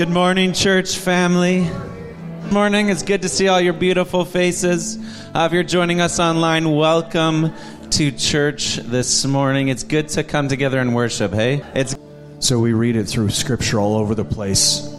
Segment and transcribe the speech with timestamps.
[0.00, 1.64] Good morning, church family.
[1.64, 2.88] Good morning.
[2.88, 4.96] It's good to see all your beautiful faces.
[5.34, 7.52] Uh, if you're joining us online, welcome
[7.90, 9.68] to church this morning.
[9.68, 11.62] It's good to come together and worship, hey?
[11.74, 11.96] It's
[12.38, 14.90] So we read it through scripture all over the place.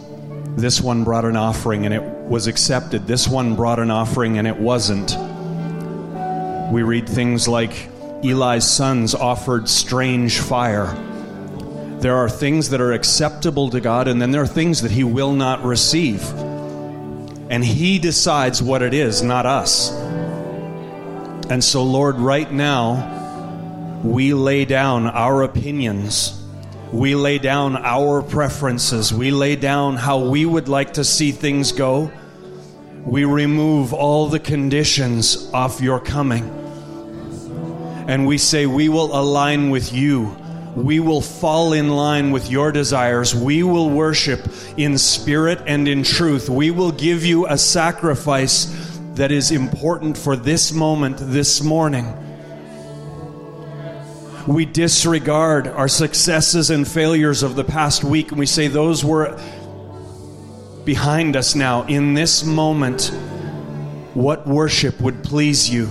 [0.56, 3.08] This one brought an offering and it was accepted.
[3.08, 5.16] This one brought an offering and it wasn't.
[6.72, 7.90] We read things like
[8.22, 10.96] Eli's sons offered strange fire.
[12.02, 15.04] There are things that are acceptable to God, and then there are things that He
[15.04, 16.28] will not receive.
[17.48, 19.92] And He decides what it is, not us.
[21.48, 26.42] And so, Lord, right now, we lay down our opinions.
[26.90, 29.14] We lay down our preferences.
[29.14, 32.10] We lay down how we would like to see things go.
[33.04, 36.50] We remove all the conditions off your coming.
[38.08, 40.36] And we say, We will align with you.
[40.74, 43.34] We will fall in line with your desires.
[43.34, 44.40] We will worship
[44.76, 46.48] in spirit and in truth.
[46.48, 48.66] We will give you a sacrifice
[49.14, 52.18] that is important for this moment, this morning.
[54.46, 59.38] We disregard our successes and failures of the past week and we say those were
[60.84, 61.82] behind us now.
[61.84, 63.08] In this moment,
[64.14, 65.88] what worship would please you?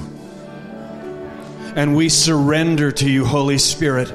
[1.75, 4.11] And we surrender to you, Holy Spirit.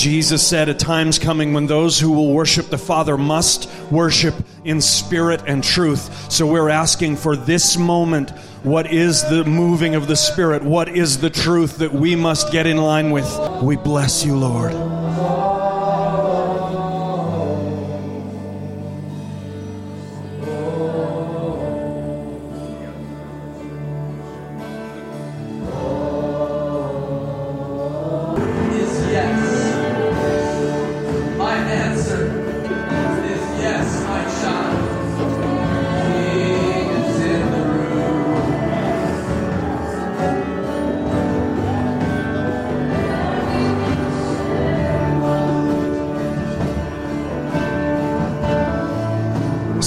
[0.00, 4.34] Jesus said, A time's coming when those who will worship the Father must worship
[4.64, 6.32] in spirit and truth.
[6.32, 8.30] So we're asking for this moment
[8.62, 10.62] what is the moving of the Spirit?
[10.62, 13.28] What is the truth that we must get in line with?
[13.62, 14.99] We bless you, Lord.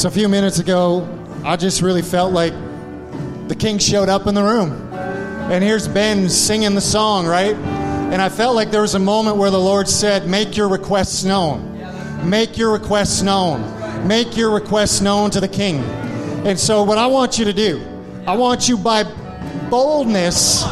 [0.03, 1.07] So a few minutes ago,
[1.45, 2.51] I just really felt like
[3.47, 4.91] the king showed up in the room.
[4.91, 7.55] And here's Ben singing the song, right?
[7.55, 11.23] And I felt like there was a moment where the Lord said, Make your requests
[11.23, 11.79] known.
[12.29, 14.05] Make your requests known.
[14.05, 15.77] Make your requests known to the king.
[16.45, 17.81] And so, what I want you to do,
[18.27, 19.03] I want you by
[19.69, 20.65] boldness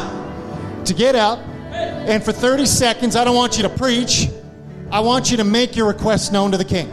[0.84, 1.38] to get up.
[1.72, 4.28] And for 30 seconds, I don't want you to preach.
[4.90, 6.90] I want you to make your request known to the king.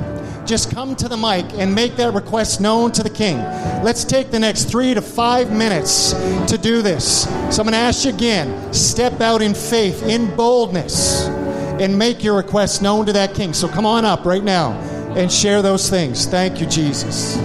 [0.49, 3.37] Just come to the mic and make that request known to the king.
[3.83, 6.13] Let's take the next three to five minutes
[6.51, 7.25] to do this.
[7.55, 12.23] So I'm going to ask you again step out in faith, in boldness, and make
[12.23, 13.53] your request known to that king.
[13.53, 14.71] So come on up right now
[15.15, 16.25] and share those things.
[16.25, 17.35] Thank you, Jesus.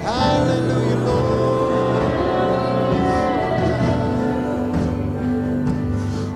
[0.00, 1.40] Hallelujah, Lord.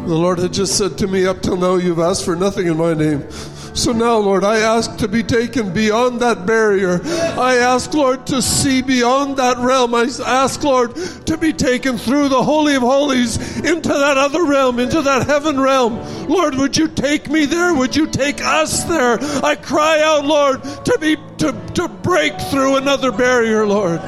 [0.06, 2.76] The Lord had just said to me, Up till now, you've asked for nothing in
[2.76, 3.26] my name.
[3.74, 7.00] So now, Lord, I ask to be taken beyond that barrier.
[7.04, 9.96] I ask, Lord, to see beyond that realm.
[9.96, 14.78] I ask, Lord, to be taken through the Holy of Holies into that other realm,
[14.78, 15.98] into that heaven realm.
[16.28, 17.74] Lord, would you take me there?
[17.74, 19.18] Would you take us there?
[19.44, 24.00] I cry out, Lord, to be to, to break through another barrier, Lord.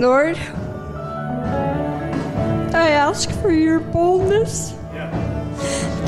[0.00, 0.36] Lord,
[2.82, 4.74] I ask for your boldness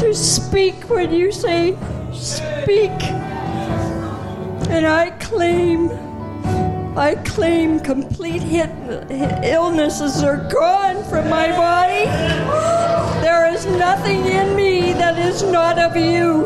[0.01, 1.79] to speak when you say
[2.13, 2.91] speak.
[4.75, 5.89] And I claim,
[6.99, 8.71] I claim complete hit,
[9.45, 12.07] illnesses are gone from my body.
[13.23, 16.43] There is nothing in me that is not of you.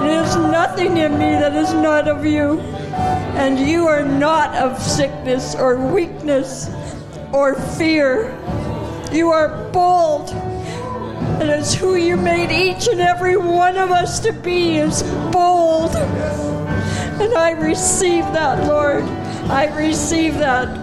[0.00, 2.58] There is nothing in me that is not of you.
[3.36, 6.70] And you are not of sickness or weakness
[7.34, 8.32] or fear.
[9.12, 10.30] You are bold.
[11.40, 15.94] And it's who you made each and every one of us to be is bold.
[15.96, 19.04] And I receive that, Lord.
[19.50, 20.82] I receive that.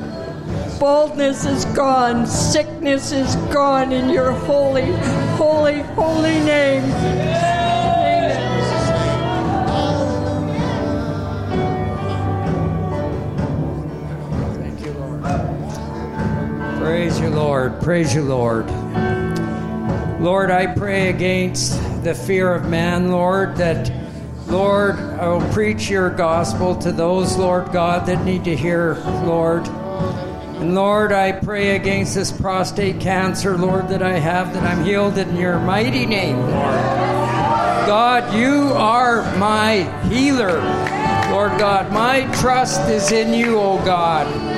[0.79, 2.25] Boldness is gone.
[2.25, 4.91] Sickness is gone in your holy,
[5.37, 7.62] holy, holy name.
[17.23, 17.81] You, Lord.
[17.81, 18.69] Praise you, Lord.
[20.19, 23.91] Lord, I pray against the fear of man, Lord, that,
[24.47, 29.65] Lord, I will preach your gospel to those, Lord God, that need to hear, Lord.
[29.67, 35.17] And Lord, I pray against this prostate cancer, Lord, that I have, that I'm healed
[35.17, 36.51] in your mighty name, Lord.
[37.87, 40.61] God, you are my healer.
[41.31, 44.52] Lord God, my trust is in you, O God.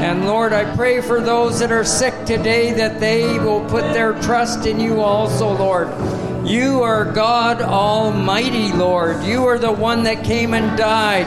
[0.00, 4.14] And Lord, I pray for those that are sick today that they will put their
[4.22, 5.88] trust in you also, Lord.
[6.48, 9.22] You are God Almighty, Lord.
[9.22, 11.26] You are the one that came and died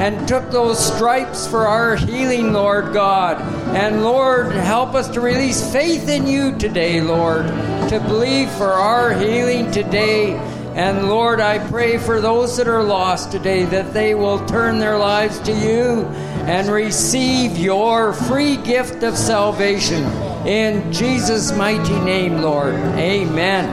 [0.00, 3.42] and took those stripes for our healing, Lord God.
[3.76, 9.12] And Lord, help us to release faith in you today, Lord, to believe for our
[9.12, 10.32] healing today.
[10.74, 14.98] And Lord, I pray for those that are lost today that they will turn their
[14.98, 16.04] lives to you
[16.46, 20.02] and receive your free gift of salvation.
[20.44, 22.74] In Jesus' mighty name, Lord.
[22.74, 23.70] Amen.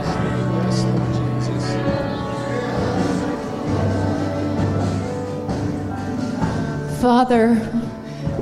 [7.02, 7.60] Father,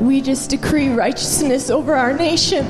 [0.02, 2.66] we just decree righteousness over our nation.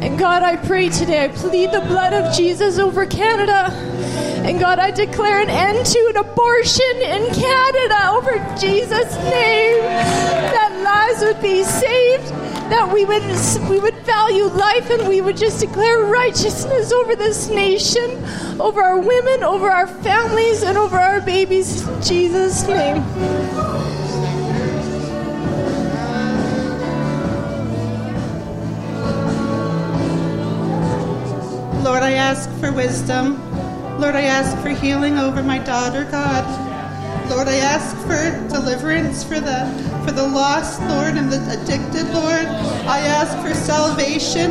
[0.00, 4.21] And God, I pray today, I plead the blood of Jesus over Canada.
[4.44, 9.78] And God, I declare an end to an abortion in Canada over Jesus' name.
[9.82, 12.28] That lives would be saved,
[12.68, 13.22] that we would
[13.70, 18.10] we would value life and we would just declare righteousness over this nation,
[18.60, 21.86] over our women, over our families, and over our babies.
[21.86, 22.96] In Jesus' name.
[31.84, 33.51] Lord, I ask for wisdom.
[34.02, 36.42] Lord, I ask for healing over my daughter, God.
[37.30, 39.64] Lord, I ask for deliverance for the
[40.04, 42.44] for the lost, Lord, and the addicted, Lord.
[42.90, 44.50] I ask for salvation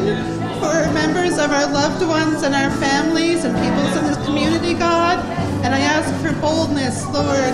[0.61, 5.19] for members of our loved ones and our families and peoples in this community, God.
[5.65, 7.53] And I ask for boldness, Lord.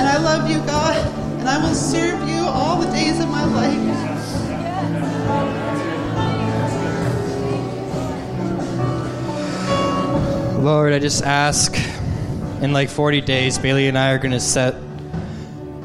[0.00, 0.96] And I love you, God,
[1.40, 3.98] and I will serve you all the days of my life.
[10.58, 11.76] Lord, I just ask
[12.60, 14.74] in like 40 days, Bailey and I are going to set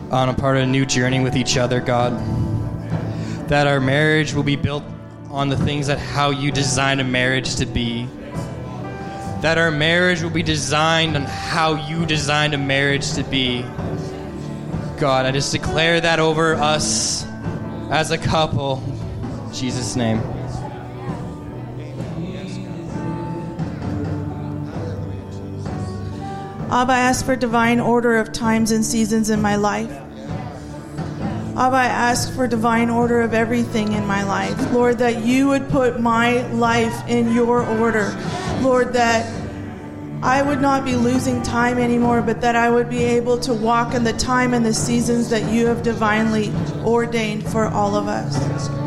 [0.10, 2.14] on a part of a new journey with each other, God.
[3.50, 4.84] That our marriage will be built
[5.30, 8.08] on the things that how you designed a marriage to be.
[9.42, 13.62] That our marriage will be designed on how you designed a marriage to be.
[14.98, 17.28] God, I just declare that over us
[17.92, 18.82] as a couple.
[19.46, 20.20] In Jesus' name.
[26.74, 29.92] Abba, I ask for divine order of times and seasons in my life.
[31.56, 34.72] Abba, I ask for divine order of everything in my life.
[34.72, 38.18] Lord, that you would put my life in your order.
[38.62, 39.32] Lord, that
[40.24, 43.94] I would not be losing time anymore, but that I would be able to walk
[43.94, 46.52] in the time and the seasons that you have divinely
[46.84, 48.83] ordained for all of us.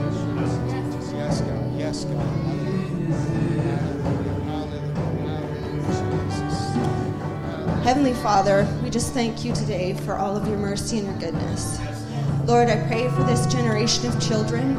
[7.87, 11.79] Heavenly Father, we just thank you today for all of your mercy and your goodness.
[12.45, 14.75] Lord, I pray for this generation of children.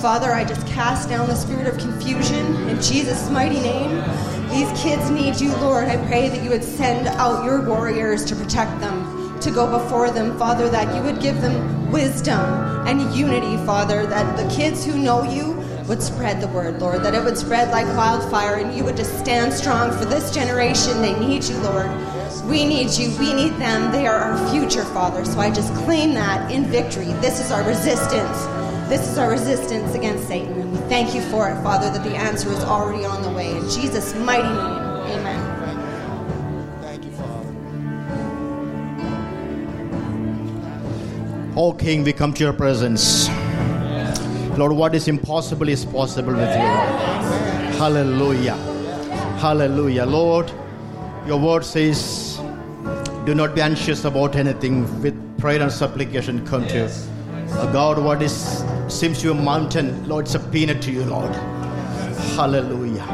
[0.00, 4.02] Father, I just cast down the spirit of confusion in Jesus' mighty name.
[4.48, 5.88] These kids need you, Lord.
[5.88, 10.10] I pray that you would send out your warriors to protect them, to go before
[10.10, 12.40] them, Father, that you would give them wisdom
[12.86, 15.52] and unity, Father, that the kids who know you
[15.86, 19.18] would spread the word, Lord, that it would spread like wildfire and you would just
[19.18, 21.02] stand strong for this generation.
[21.02, 21.90] They need you, Lord.
[22.42, 23.10] We need you.
[23.18, 23.92] We need them.
[23.92, 25.24] They are our future, Father.
[25.24, 27.12] So I just claim that in victory.
[27.20, 28.46] This is our resistance.
[28.88, 30.52] This is our resistance against Satan.
[30.60, 33.50] And we thank you for it, Father, that the answer is already on the way.
[33.56, 35.40] In Jesus' mighty name, amen.
[36.80, 37.52] Thank you, Father.
[41.56, 43.28] Oh King, we come to your presence.
[44.58, 46.68] Lord, what is impossible is possible with you.
[47.78, 48.56] Hallelujah.
[49.38, 50.04] Hallelujah.
[50.04, 50.52] Lord,
[51.26, 52.40] your word says,
[53.24, 55.02] do not be anxious about anything.
[55.02, 58.02] With prayer and supplication, come to uh, God.
[58.02, 61.32] What is seems to you a mountain, Lord, it's a peanut to you, Lord.
[62.34, 63.06] Hallelujah.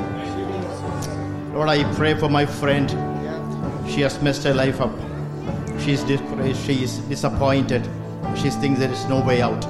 [1.52, 2.88] Lord, I pray for my friend.
[3.90, 4.92] She has messed her life up.
[5.80, 6.64] She's depressed.
[6.64, 7.86] She is disappointed.
[8.36, 9.60] She thinks there is no way out.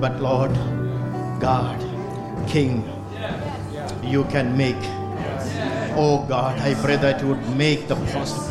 [0.00, 0.52] But Lord,
[1.40, 1.80] God,
[2.48, 2.84] King,
[4.04, 5.01] you can make.
[5.94, 8.48] Oh God, I pray that you would make the possible.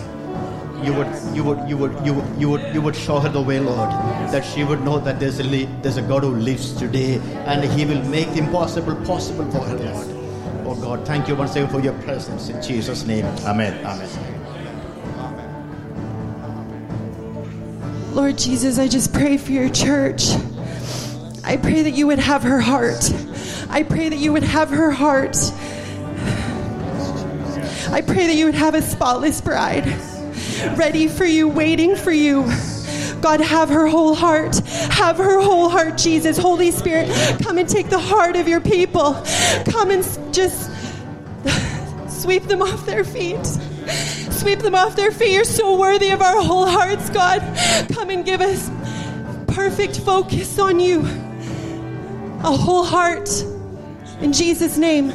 [0.83, 3.41] You would, you would, you would, you would, you would, you would show her the
[3.41, 3.89] way, Lord,
[4.31, 7.63] that she would know that there's a li- there's a God who lives today, and
[7.63, 10.07] He will make the impossible possible for her, Lord.
[10.65, 13.25] Oh God, thank you once again for your presence in Jesus' name.
[13.45, 13.86] Amen.
[13.86, 14.10] Amen.
[18.13, 20.31] Lord Jesus, I just pray for your church.
[21.43, 23.12] I pray that you would have her heart.
[23.69, 25.38] I pray that you would have her heart.
[27.91, 29.86] I pray that you would have a spotless bride,
[30.77, 32.43] ready for you, waiting for you.
[33.21, 34.57] God, have her whole heart.
[34.60, 36.38] Have her whole heart, Jesus.
[36.38, 37.10] Holy Spirit,
[37.43, 39.21] come and take the heart of your people.
[39.69, 40.71] Come and just
[42.07, 43.45] sweep them off their feet.
[44.31, 45.33] Sweep them off their feet.
[45.33, 47.41] You're so worthy of our whole hearts, God.
[47.91, 48.71] Come and give us
[49.48, 51.01] perfect focus on you.
[52.43, 53.29] A whole heart.
[54.21, 55.13] In Jesus' name.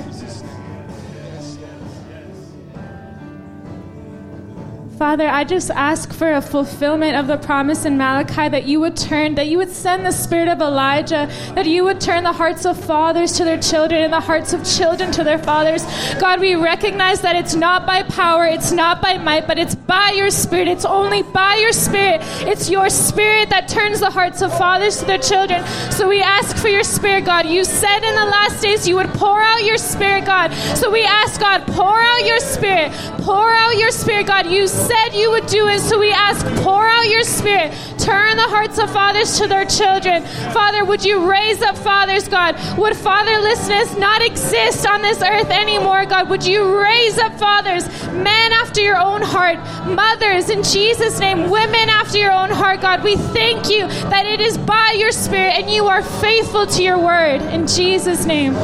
[4.99, 8.97] Father, I just ask for a fulfillment of the promise in Malachi that you would
[8.97, 12.65] turn, that you would send the spirit of Elijah, that you would turn the hearts
[12.65, 15.85] of fathers to their children and the hearts of children to their fathers.
[16.15, 20.13] God, we recognize that it's not by power, it's not by might, but it's by
[20.17, 20.67] your spirit.
[20.67, 22.23] It's only by your spirit.
[22.49, 25.63] It's your spirit that turns the hearts of fathers to their children.
[25.91, 27.45] So we ask for your spirit, God.
[27.45, 30.55] You said in the last days you would pour out your spirit, God.
[30.75, 32.93] So we ask, God, pour out your spirit.
[33.21, 34.47] Pour out your spirit, God.
[34.47, 35.81] You said you would do it.
[35.81, 37.73] So we ask, pour out your spirit.
[37.99, 40.23] Turn the hearts of fathers to their children.
[40.53, 42.55] Father, would you raise up fathers, God?
[42.79, 46.29] Would fatherlessness not exist on this earth anymore, God?
[46.31, 51.89] Would you raise up fathers, men after your own heart, mothers in Jesus' name, women
[51.89, 53.03] after your own heart, God?
[53.03, 56.99] We thank you that it is by your spirit and you are faithful to your
[56.99, 57.43] word.
[57.43, 58.55] In Jesus' name.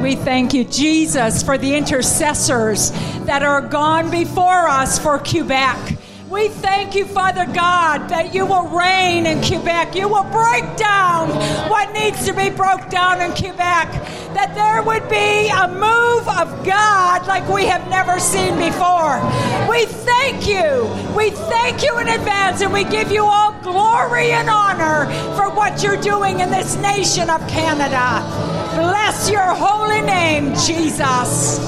[0.00, 2.90] We thank you, Jesus, for the intercessors
[3.26, 5.98] that are gone before us for Quebec.
[6.30, 9.94] We thank you, Father God, that you will reign in Quebec.
[9.94, 11.28] You will break down
[11.68, 13.92] what needs to be broke down in Quebec.
[14.32, 19.20] That there would be a move of God like we have never seen before.
[19.68, 20.88] We thank you.
[21.14, 25.04] We thank you in advance and we give you all glory and honor
[25.36, 28.59] for what you're doing in this nation of Canada.
[28.74, 31.58] Bless your holy name, Jesus.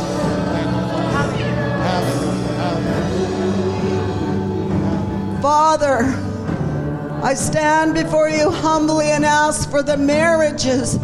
[5.43, 6.05] Father,
[7.25, 10.99] I stand before you humbly and ask for the marriages,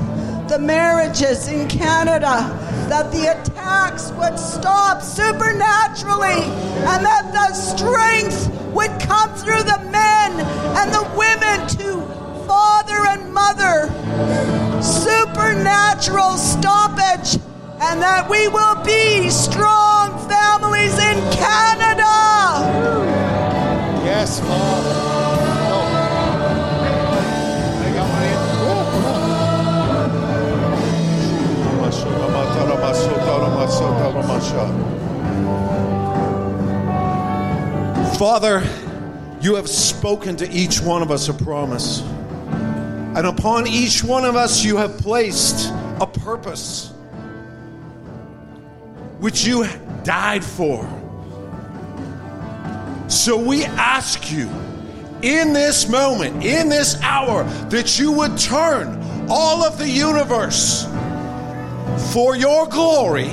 [0.48, 2.46] the marriages in Canada,
[2.88, 6.44] that the attacks would stop supernaturally
[6.86, 10.32] and that the strength would come through the men
[10.78, 12.06] and the women to
[12.46, 14.67] father and mother.
[14.82, 17.34] Supernatural stoppage,
[17.80, 22.04] and that we will be strong families in Canada.
[24.04, 25.08] Yes, Father,
[38.18, 38.64] Father,
[39.40, 42.02] you have spoken to each one of us a promise.
[43.18, 46.92] And upon each one of us, you have placed a purpose
[49.18, 49.66] which you
[50.04, 50.88] died for.
[53.08, 54.48] So we ask you
[55.22, 60.84] in this moment, in this hour, that you would turn all of the universe
[62.12, 63.30] for your glory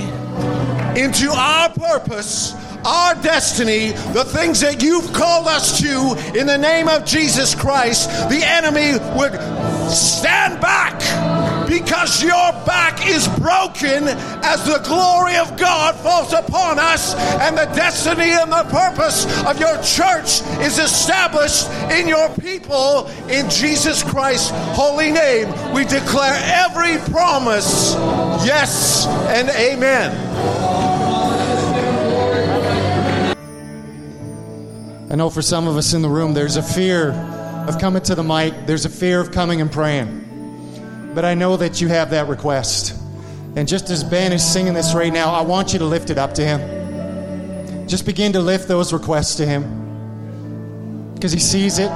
[1.00, 6.88] into our purpose, our destiny, the things that you've called us to in the name
[6.88, 10.98] of Jesus Christ, the enemy would stand back
[11.68, 14.08] because your back is broken
[14.44, 19.58] as the glory of God falls upon us and the destiny and the purpose of
[19.58, 25.48] your church is established in your people in Jesus Christ's holy name.
[25.72, 27.94] We declare every promise
[28.44, 30.14] yes and amen.
[35.10, 37.12] I know for some of us in the room, there's a fear
[37.68, 41.12] of coming to the mic, there's a fear of coming and praying.
[41.14, 42.94] But I know that you have that request.
[43.56, 46.18] And just as Ben is singing this right now, I want you to lift it
[46.18, 47.88] up to him.
[47.88, 51.14] Just begin to lift those requests to him.
[51.14, 51.90] Because he sees it,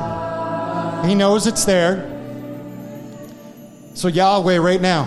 [1.06, 2.06] he knows it's there.
[3.94, 5.06] So, Yahweh, right now,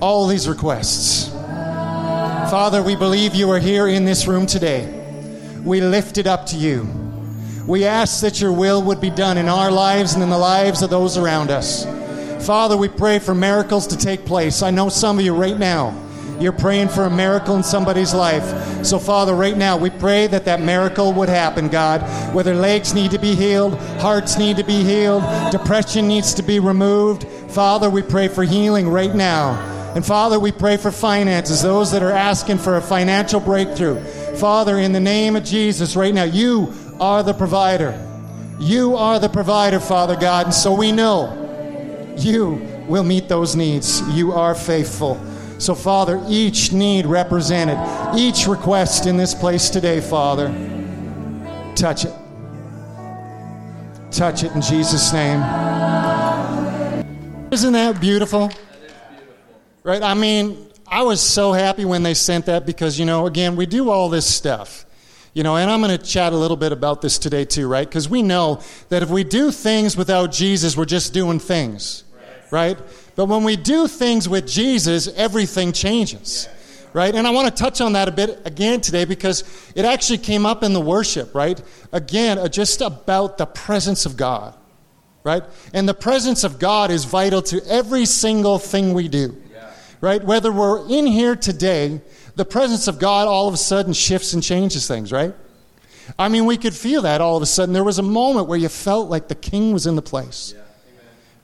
[0.00, 1.30] all these requests.
[2.50, 5.02] Father, we believe you are here in this room today.
[5.64, 7.03] We lift it up to you.
[7.66, 10.82] We ask that your will would be done in our lives and in the lives
[10.82, 11.86] of those around us.
[12.46, 14.62] Father, we pray for miracles to take place.
[14.62, 15.98] I know some of you right now,
[16.38, 18.84] you're praying for a miracle in somebody's life.
[18.84, 22.02] So, Father, right now, we pray that that miracle would happen, God.
[22.34, 26.60] Whether legs need to be healed, hearts need to be healed, depression needs to be
[26.60, 27.26] removed.
[27.50, 29.70] Father, we pray for healing right now.
[29.94, 34.02] And Father, we pray for finances, those that are asking for a financial breakthrough.
[34.36, 38.00] Father, in the name of Jesus, right now, you are the provider.
[38.58, 41.40] You are the provider, Father God, and so we know
[42.18, 42.54] you
[42.88, 44.00] will meet those needs.
[44.16, 45.20] You are faithful.
[45.58, 47.78] So, Father, each need represented,
[48.16, 50.48] each request in this place today, Father,
[51.74, 52.12] touch it.
[54.10, 55.40] Touch it in Jesus' name.
[57.50, 58.50] Isn't that beautiful?
[59.82, 60.02] Right?
[60.02, 63.66] I mean, I was so happy when they sent that because, you know, again, we
[63.66, 64.86] do all this stuff.
[65.34, 67.86] You know, and I'm going to chat a little bit about this today too, right?
[67.86, 72.04] Because we know that if we do things without Jesus, we're just doing things,
[72.52, 72.78] right?
[73.16, 76.48] But when we do things with Jesus, everything changes,
[76.92, 77.12] right?
[77.12, 79.42] And I want to touch on that a bit again today because
[79.74, 81.60] it actually came up in the worship, right?
[81.90, 84.54] Again, uh, just about the presence of God,
[85.24, 85.42] right?
[85.72, 89.42] And the presence of God is vital to every single thing we do,
[90.00, 90.22] right?
[90.22, 92.00] Whether we're in here today,
[92.36, 95.34] the presence of God all of a sudden shifts and changes things, right?
[96.18, 97.72] I mean, we could feel that all of a sudden.
[97.72, 100.54] There was a moment where you felt like the king was in the place.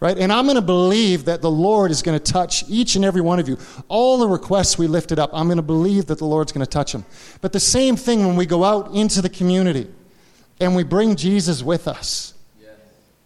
[0.01, 0.17] Right?
[0.17, 3.21] And I'm going to believe that the Lord is going to touch each and every
[3.21, 3.59] one of you.
[3.89, 6.71] All the requests we lifted up, I'm going to believe that the Lord's going to
[6.71, 7.05] touch them.
[7.43, 9.91] But the same thing when we go out into the community
[10.59, 12.33] and we bring Jesus with us.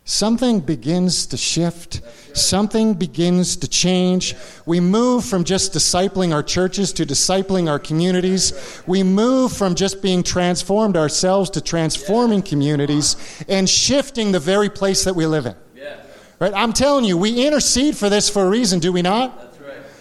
[0.06, 2.02] Something begins to shift.
[2.36, 4.34] Something begins to change.
[4.66, 8.82] We move from just discipling our churches to discipling our communities.
[8.86, 13.16] We move from just being transformed ourselves to transforming communities
[13.48, 15.56] and shifting the very place that we live in.
[16.38, 16.52] Right?
[16.54, 19.56] I'm telling you, we intercede for this for a reason, do we not?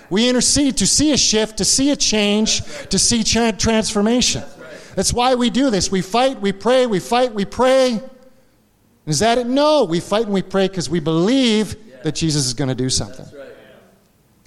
[0.09, 4.43] We intercede to see a shift, to see a change, to see tra- transformation.
[4.95, 5.89] That's why we do this.
[5.89, 8.01] We fight, we pray, we fight, we pray.
[9.05, 9.47] Is that it?
[9.47, 9.83] No.
[9.83, 11.97] We fight and we pray because we believe yeah.
[12.03, 13.25] that Jesus is going to do something.
[13.37, 13.53] Right.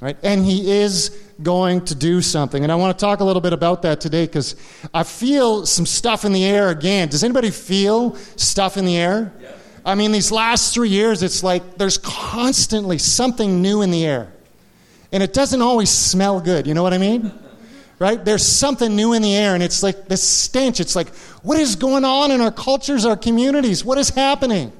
[0.00, 0.16] right?
[0.22, 1.10] And he is
[1.42, 2.62] going to do something.
[2.62, 4.56] And I want to talk a little bit about that today because
[4.94, 7.08] I feel some stuff in the air again.
[7.08, 9.32] Does anybody feel stuff in the air?
[9.40, 9.52] Yeah.
[9.84, 14.32] I mean, these last three years, it's like there's constantly something new in the air.
[15.12, 16.66] And it doesn't always smell good.
[16.66, 17.33] You know what I mean?
[17.98, 18.22] Right?
[18.22, 20.80] There's something new in the air, and it's like this stench.
[20.80, 23.85] It's like, what is going on in our cultures, our communities?
[23.85, 24.70] What is happening?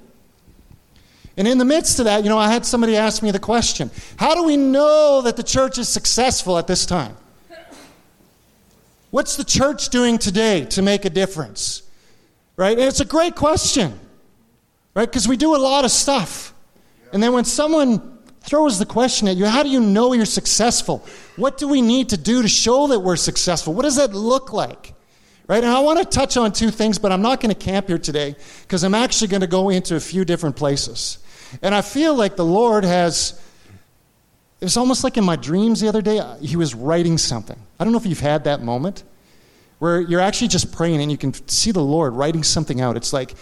[1.39, 3.91] And in the midst of that, you know, I had somebody ask me the question
[4.17, 7.17] How do we know that the church is successful at this time?
[9.11, 11.83] What's the church doing today to make a difference?
[12.57, 12.77] Right?
[12.77, 13.99] And it's a great question
[14.97, 15.07] right?
[15.07, 16.55] Because we do a lot of stuff.
[17.13, 21.05] And then when someone throws the question at you, how do you know you're successful?
[21.37, 23.75] What do we need to do to show that we're successful?
[23.75, 24.95] What does that look like?
[25.47, 25.63] Right?
[25.63, 27.99] And I want to touch on two things, but I'm not going to camp here
[27.99, 31.19] today because I'm actually going to go into a few different places.
[31.63, 33.41] And I feel like the Lord has,
[34.61, 37.59] it was almost like in my dreams the other day, uh, He was writing something.
[37.79, 39.05] I don't know if you've had that moment
[39.79, 42.97] where you're actually just praying and you can see the Lord writing something out.
[42.97, 43.35] It's like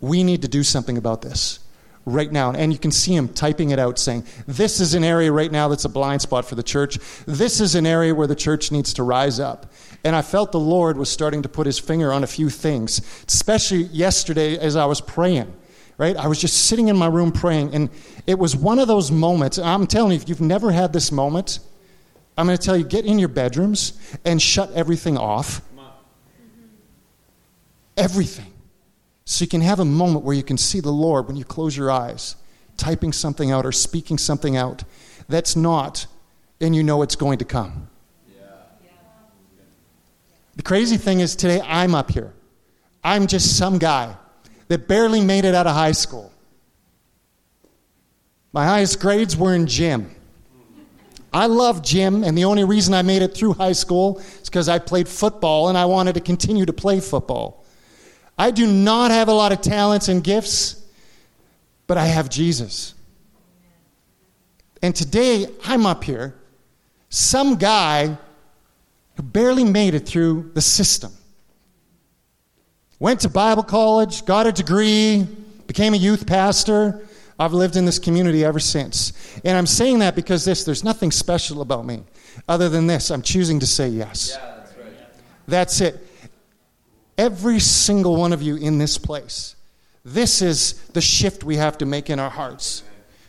[0.00, 1.60] we need to do something about this
[2.06, 2.52] right now.
[2.52, 5.68] And you can see him typing it out saying, This is an area right now
[5.68, 6.98] that's a blind spot for the church.
[7.26, 9.72] This is an area where the church needs to rise up.
[10.04, 13.02] And I felt the Lord was starting to put his finger on a few things,
[13.26, 15.52] especially yesterday as I was praying.
[15.98, 16.16] Right?
[16.16, 17.88] I was just sitting in my room praying, and
[18.26, 19.58] it was one of those moments.
[19.58, 21.58] I'm telling you, if you've never had this moment,
[22.36, 25.62] I'm going to tell you get in your bedrooms and shut everything off.
[27.96, 28.52] Everything
[29.26, 31.76] so you can have a moment where you can see the Lord when you close
[31.76, 32.36] your eyes,
[32.76, 34.84] typing something out or speaking something out
[35.28, 36.06] that's not,
[36.60, 37.88] and you know it's going to come.
[40.54, 42.32] The crazy thing is, today I'm up here.
[43.02, 44.16] I'm just some guy
[44.68, 46.32] that barely made it out of high school.
[48.52, 50.12] My highest grades were in gym.
[51.32, 54.68] I love gym, and the only reason I made it through high school is because
[54.68, 57.65] I played football and I wanted to continue to play football.
[58.38, 60.84] I do not have a lot of talents and gifts,
[61.86, 62.94] but I have Jesus.
[64.82, 66.34] And today I'm up here,
[67.08, 68.18] some guy
[69.16, 71.12] who barely made it through the system.
[72.98, 75.26] Went to Bible college, got a degree,
[75.66, 77.06] became a youth pastor.
[77.38, 79.12] I've lived in this community ever since.
[79.44, 82.02] And I'm saying that because this, there's nothing special about me.
[82.48, 84.32] Other than this, I'm choosing to say yes.
[84.38, 84.94] Yeah, that's, right.
[85.46, 86.05] that's it.
[87.18, 89.56] Every single one of you in this place.
[90.04, 92.82] This is the shift we have to make in our hearts.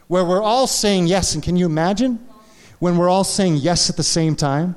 [0.08, 1.34] Where we're all saying yes.
[1.36, 2.26] And can you imagine
[2.80, 4.76] when we're all saying yes at the same time?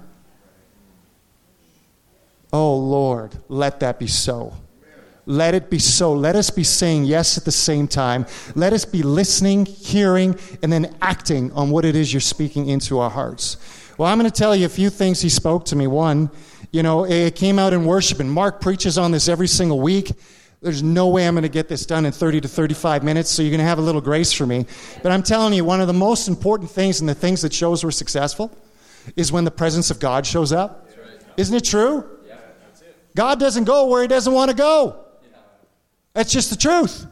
[2.53, 4.55] Oh Lord, let that be so.
[5.27, 6.13] Let it be so.
[6.13, 8.27] Let us be saying yes at the same time.
[8.57, 12.99] Let us be listening, hearing, and then acting on what it is you're speaking into
[12.99, 13.57] our hearts.
[13.97, 15.87] Well, I'm going to tell you a few things he spoke to me.
[15.87, 16.31] One,
[16.71, 20.13] you know, it came out in worship, and Mark preaches on this every single week
[20.63, 23.41] There's no way I'm going to get this done in 30 to 35 minutes, so
[23.41, 24.67] you're going to have a little grace for me.
[25.03, 27.83] But I'm telling you, one of the most important things and the things that shows
[27.83, 28.51] we're successful
[29.17, 30.87] is when the presence of God shows up.
[31.39, 32.05] Isn't it true?
[33.17, 35.03] God doesn't go where he doesn't want to go.
[36.13, 37.07] That's just the truth.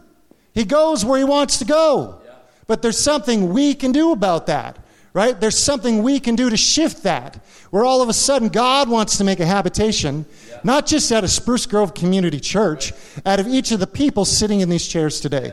[0.53, 2.21] He goes where he wants to go.
[2.67, 4.77] But there's something we can do about that,
[5.19, 5.37] right?
[5.37, 7.43] There's something we can do to shift that.
[7.71, 10.25] Where all of a sudden God wants to make a habitation,
[10.63, 12.93] not just out of Spruce Grove Community Church,
[13.25, 15.51] out of each of the people sitting in these chairs today.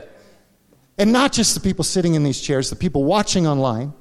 [0.97, 3.91] And not just the people sitting in these chairs, the people watching online.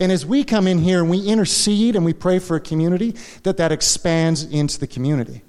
[0.00, 3.14] And as we come in here and we intercede and we pray for a community,
[3.44, 5.44] that that expands into the community.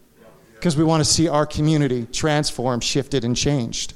[0.54, 3.96] Because we want to see our community transformed, shifted, and changed.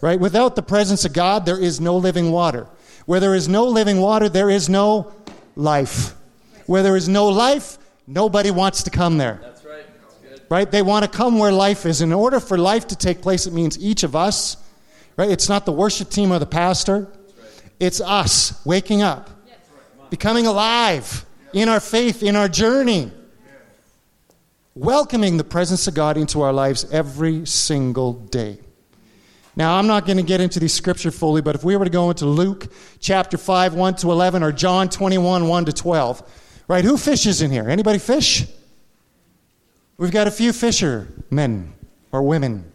[0.00, 0.18] Right?
[0.18, 2.66] Without the presence of God, there is no living water.
[3.06, 5.12] Where there is no living water, there is no
[5.56, 6.14] life.
[6.66, 9.40] Where there is no life, nobody wants to come there.
[9.42, 9.84] That's right.
[10.00, 10.42] That's good.
[10.48, 10.70] Right?
[10.70, 12.00] They want to come where life is.
[12.00, 14.56] In order for life to take place, it means each of us,
[15.16, 15.30] right?
[15.30, 17.08] It's not the worship team or the pastor.
[17.78, 19.30] It's us waking up,
[20.10, 23.10] becoming alive in our faith, in our journey,
[24.74, 28.60] welcoming the presence of God into our lives every single day.
[29.56, 31.90] Now, I'm not going to get into these scripture fully, but if we were to
[31.90, 36.22] go into Luke chapter 5, 1 to 11, or John 21, 1 to 12,
[36.68, 36.84] right?
[36.84, 37.68] Who fishes in here?
[37.68, 38.46] Anybody fish?
[39.98, 41.74] We've got a few fishermen
[42.12, 42.70] or women.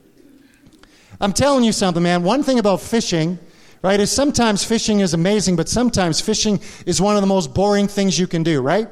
[1.21, 2.23] I'm telling you something, man.
[2.23, 3.39] One thing about fishing,
[3.81, 7.87] right, is sometimes fishing is amazing, but sometimes fishing is one of the most boring
[7.87, 8.89] things you can do, right?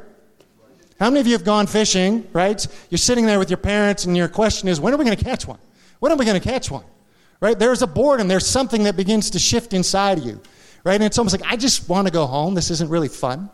[0.99, 2.65] How many of you have gone fishing, right?
[2.89, 5.23] You're sitting there with your parents, and your question is, when are we going to
[5.23, 5.59] catch one?
[5.99, 6.85] When are we going to catch one?
[7.39, 7.57] Right?
[7.57, 10.41] There's a boredom, there's something that begins to shift inside of you,
[10.83, 10.95] right?
[10.95, 12.53] And it's almost like, I just want to go home.
[12.53, 13.49] This isn't really fun.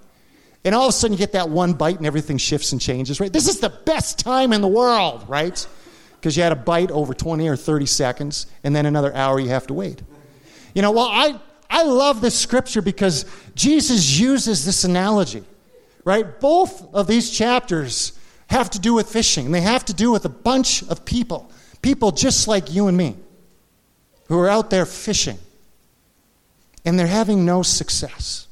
[0.66, 3.20] And all of a sudden, you get that one bite, and everything shifts and changes,
[3.20, 3.32] right?
[3.32, 5.66] This is the best time in the world, right?
[6.16, 9.50] Because you had a bite over 20 or 30 seconds, and then another hour you
[9.50, 10.02] have to wait.
[10.76, 11.40] You know, well, I,
[11.70, 15.44] I love this scripture because Jesus uses this analogy,
[16.04, 16.40] right?
[16.40, 19.46] Both of these chapters have to do with fishing.
[19.46, 22.98] and They have to do with a bunch of people, people just like you and
[22.98, 23.16] me,
[24.30, 25.38] who are out there fishing,
[26.86, 28.48] and they're having no success.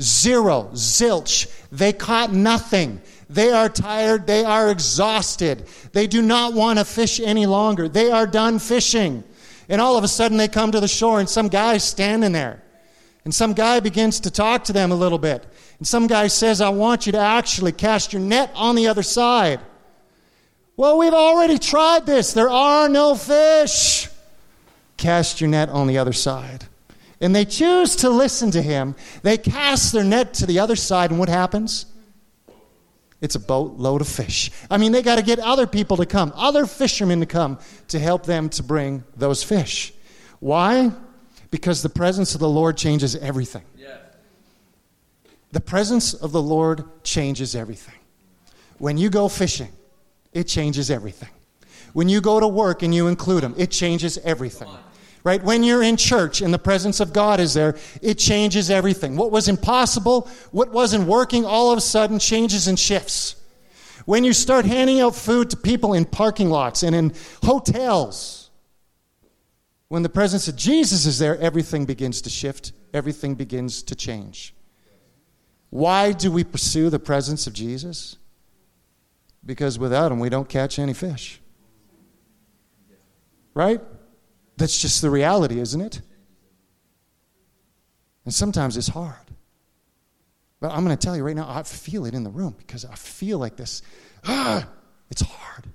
[0.00, 1.52] Zero, zilch.
[1.70, 3.02] They caught nothing.
[3.28, 4.26] They are tired.
[4.26, 5.66] They are exhausted.
[5.92, 7.88] They do not want to fish any longer.
[7.88, 9.24] They are done fishing.
[9.68, 12.62] And all of a sudden, they come to the shore, and some guy's standing there.
[13.24, 15.46] And some guy begins to talk to them a little bit.
[15.78, 19.02] And some guy says, I want you to actually cast your net on the other
[19.02, 19.60] side.
[20.76, 22.32] Well, we've already tried this.
[22.32, 24.08] There are no fish.
[25.02, 26.66] Cast your net on the other side.
[27.20, 28.94] And they choose to listen to him.
[29.24, 31.86] They cast their net to the other side, and what happens?
[33.20, 34.52] It's a boatload of fish.
[34.70, 37.98] I mean, they got to get other people to come, other fishermen to come to
[37.98, 39.92] help them to bring those fish.
[40.38, 40.92] Why?
[41.50, 43.64] Because the presence of the Lord changes everything.
[45.50, 47.98] The presence of the Lord changes everything.
[48.78, 49.72] When you go fishing,
[50.32, 51.30] it changes everything.
[51.92, 54.68] When you go to work and you include them, it changes everything.
[55.24, 55.42] Right?
[55.42, 59.16] When you're in church and the presence of God is there, it changes everything.
[59.16, 63.36] What was impossible, what wasn't working, all of a sudden changes and shifts.
[64.04, 68.50] When you start handing out food to people in parking lots and in hotels,
[69.88, 74.54] when the presence of Jesus is there, everything begins to shift, everything begins to change.
[75.70, 78.16] Why do we pursue the presence of Jesus?
[79.44, 81.40] Because without him, we don't catch any fish.
[83.54, 83.80] Right?
[84.56, 86.00] That's just the reality, isn't it?
[88.24, 89.16] And sometimes it's hard.
[90.60, 92.84] But I'm going to tell you right now, I feel it in the room because
[92.84, 93.82] I feel like this.
[94.24, 94.68] Ah,
[95.10, 95.66] it's hard.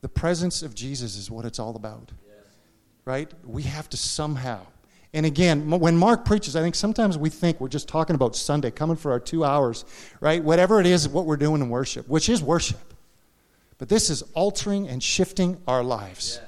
[0.00, 2.12] The presence of Jesus is what it's all about.
[3.04, 3.30] Right?
[3.44, 4.66] We have to somehow.
[5.12, 8.70] And again, when Mark preaches, I think sometimes we think we're just talking about Sunday,
[8.70, 9.84] coming for our two hours,
[10.20, 10.42] right?
[10.42, 12.94] Whatever it is, what we're doing in worship, which is worship.
[13.78, 16.40] But this is altering and shifting our lives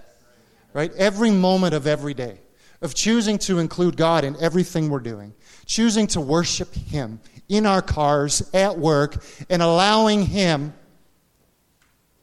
[0.76, 0.92] right?
[0.96, 2.38] Every moment of every day,
[2.82, 5.32] of choosing to include God in everything we're doing,
[5.64, 10.74] choosing to worship Him in our cars, at work, and allowing Him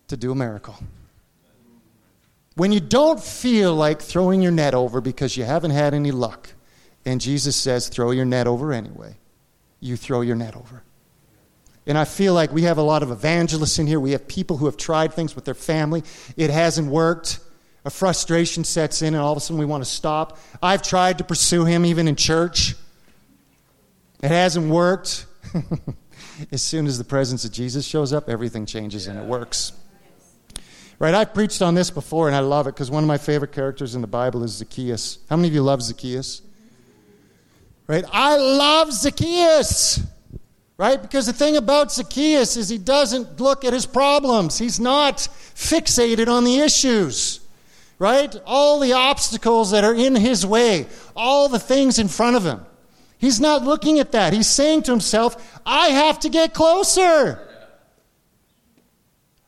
[0.07, 0.75] to do a miracle.
[2.53, 6.47] When you don't feel like throwing your net over because you haven't had any luck,
[7.05, 9.17] and Jesus says, throw your net over anyway,
[9.79, 10.83] you throw your net over.
[11.87, 13.99] And I feel like we have a lot of evangelists in here.
[13.99, 16.03] We have people who have tried things with their family.
[16.37, 17.39] It hasn't worked.
[17.85, 20.37] A frustration sets in, and all of a sudden we want to stop.
[20.61, 22.75] I've tried to pursue him even in church.
[24.21, 25.25] It hasn't worked.
[26.51, 29.73] as soon as the presence of Jesus shows up, everything changes and it works.
[30.99, 31.13] Right?
[31.13, 33.95] I've preached on this before and I love it because one of my favorite characters
[33.95, 35.19] in the Bible is Zacchaeus.
[35.29, 36.41] How many of you love Zacchaeus?
[37.87, 38.05] Right?
[38.11, 40.01] I love Zacchaeus.
[40.77, 41.01] Right?
[41.01, 44.57] Because the thing about Zacchaeus is he doesn't look at his problems.
[44.57, 47.41] He's not fixated on the issues.
[48.03, 48.35] Right?
[48.45, 52.59] All the obstacles that are in his way, all the things in front of him.
[53.17, 54.33] He's not looking at that.
[54.33, 57.39] He's saying to himself, I have to get closer.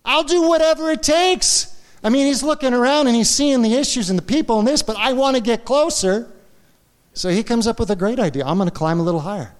[0.05, 1.77] I'll do whatever it takes.
[2.01, 4.81] I mean, he's looking around and he's seeing the issues and the people and this,
[4.81, 6.31] but I want to get closer.
[7.13, 8.45] So he comes up with a great idea.
[8.45, 9.53] I'm going to climb a little higher.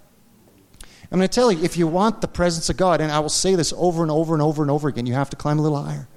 [1.11, 3.27] I'm going to tell you, if you want the presence of God, and I will
[3.27, 5.61] say this over and over and over and over again, you have to climb a
[5.61, 6.07] little higher.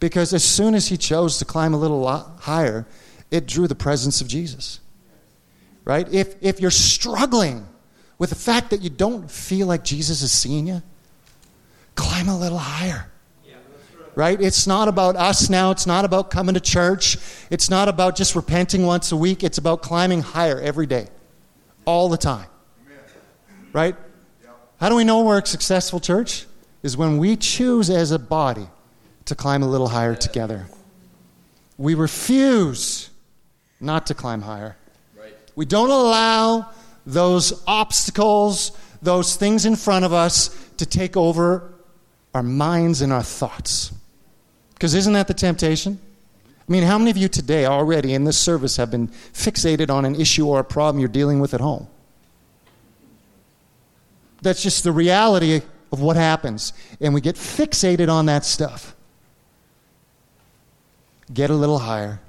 [0.00, 2.06] Because as soon as he chose to climb a little
[2.40, 2.86] higher,
[3.30, 4.80] it drew the presence of Jesus.
[5.84, 6.10] Right?
[6.12, 7.66] If, if you're struggling
[8.18, 10.82] with the fact that you don't feel like Jesus is seeing you,
[11.94, 13.10] climb a little higher.
[14.16, 14.40] Right?
[14.40, 15.72] It's not about us now.
[15.72, 17.18] It's not about coming to church.
[17.50, 19.42] It's not about just repenting once a week.
[19.42, 21.08] It's about climbing higher every day,
[21.84, 22.46] all the time.
[23.72, 23.96] Right?
[24.78, 26.46] How do we know we're a successful church?
[26.84, 28.68] Is when we choose as a body
[29.26, 30.66] to climb a little higher together.
[31.78, 33.10] We refuse
[33.80, 34.76] not to climb higher.
[35.56, 36.70] We don't allow
[37.06, 41.72] those obstacles, those things in front of us to take over
[42.34, 43.92] our minds and our thoughts.
[44.74, 45.98] Because isn't that the temptation?
[46.66, 50.04] I mean, how many of you today already in this service have been fixated on
[50.04, 51.86] an issue or a problem you're dealing with at home?
[54.42, 56.72] That's just the reality of what happens.
[57.00, 58.93] And we get fixated on that stuff.
[61.32, 62.20] Get a little higher.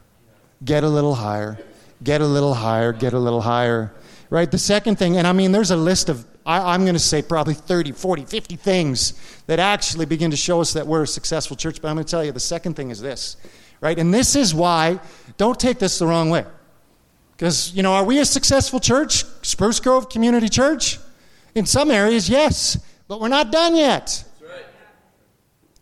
[0.63, 1.59] Get a little higher.
[2.03, 2.93] Get a little higher.
[2.93, 3.93] Get a little higher.
[4.29, 4.49] Right?
[4.49, 7.21] The second thing, and I mean, there's a list of, I, I'm going to say
[7.21, 11.55] probably 30, 40, 50 things that actually begin to show us that we're a successful
[11.55, 11.81] church.
[11.81, 13.37] But I'm going to tell you, the second thing is this.
[13.81, 13.97] Right?
[13.99, 14.99] And this is why,
[15.37, 16.45] don't take this the wrong way.
[17.35, 19.25] Because, you know, are we a successful church?
[19.41, 20.99] Spruce Grove Community Church?
[21.53, 22.77] In some areas, yes.
[23.07, 24.23] But we're not done yet.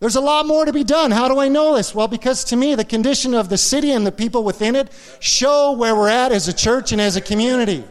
[0.04, 1.12] There's a lot more to be done.
[1.12, 1.94] How do I know this?
[1.94, 5.72] Well, because to me, the condition of the city and the people within it show
[5.72, 7.82] where we're at as a church and as a community.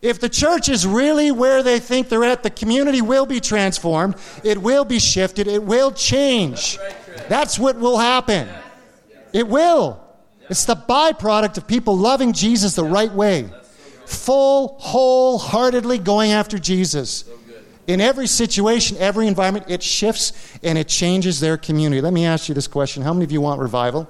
[0.00, 4.14] If the church is really where they think they're at, the community will be transformed,
[4.44, 6.78] it will be shifted, it will change.
[7.28, 8.48] That's what will happen.
[9.32, 10.00] It will.
[10.48, 13.50] It's the byproduct of people loving Jesus the right way,
[14.06, 17.24] full, wholeheartedly going after Jesus.
[17.90, 22.00] In every situation, every environment, it shifts and it changes their community.
[22.00, 24.08] Let me ask you this question How many of you want revival?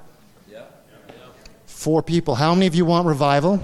[1.65, 2.35] Four people.
[2.35, 3.59] How many of you want revival?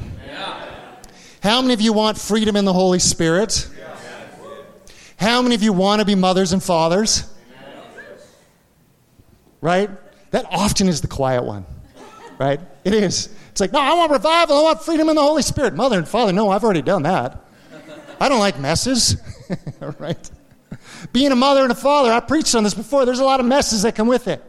[1.43, 3.69] How many of you want freedom in the Holy Spirit?
[5.19, 7.31] How many of you want to be mothers and fathers?
[9.61, 9.91] Right?
[10.31, 11.67] That often is the quiet one.
[12.39, 12.61] Right?
[12.85, 13.29] It is.
[13.51, 14.57] It's like, no, I want revival.
[14.57, 15.75] I want freedom in the Holy Spirit.
[15.75, 17.45] Mother and father, no, I've already done that.
[18.19, 19.17] I don't like messes.
[19.99, 20.31] right?
[21.13, 23.05] Being a mother and a father, I preached on this before.
[23.05, 24.43] There's a lot of messes that come with it.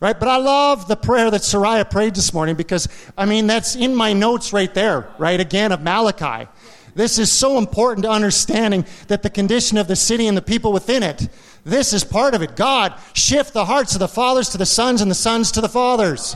[0.00, 0.18] Right?
[0.18, 3.94] But I love the prayer that Soraya prayed this morning because, I mean, that's in
[3.94, 5.38] my notes right there, right?
[5.38, 6.48] Again, of Malachi.
[6.94, 10.72] This is so important to understanding that the condition of the city and the people
[10.72, 11.28] within it,
[11.64, 12.56] this is part of it.
[12.56, 15.68] God, shift the hearts of the fathers to the sons and the sons to the
[15.68, 16.34] fathers.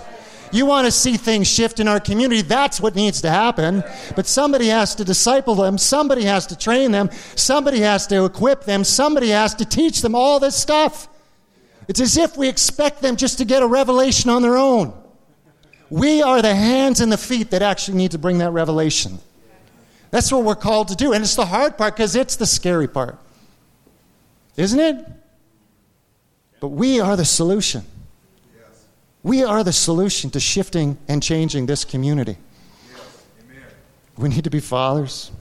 [0.55, 3.83] You want to see things shift in our community, that's what needs to happen.
[4.15, 8.63] But somebody has to disciple them, somebody has to train them, somebody has to equip
[8.63, 11.09] them, somebody has to teach them all this stuff.
[11.89, 14.95] It's as if we expect them just to get a revelation on their own.
[15.91, 19.19] We are the hands and the feet that actually need to bring that revelation.
[20.13, 21.13] That's what we're called to do.
[21.13, 23.19] And it's the hard part because it's the scary part.
[24.57, 25.05] Isn't it?
[26.61, 27.85] But we are the solution.
[29.25, 32.37] We are the solution to shifting and changing this community.
[34.17, 35.33] We need to be fathers.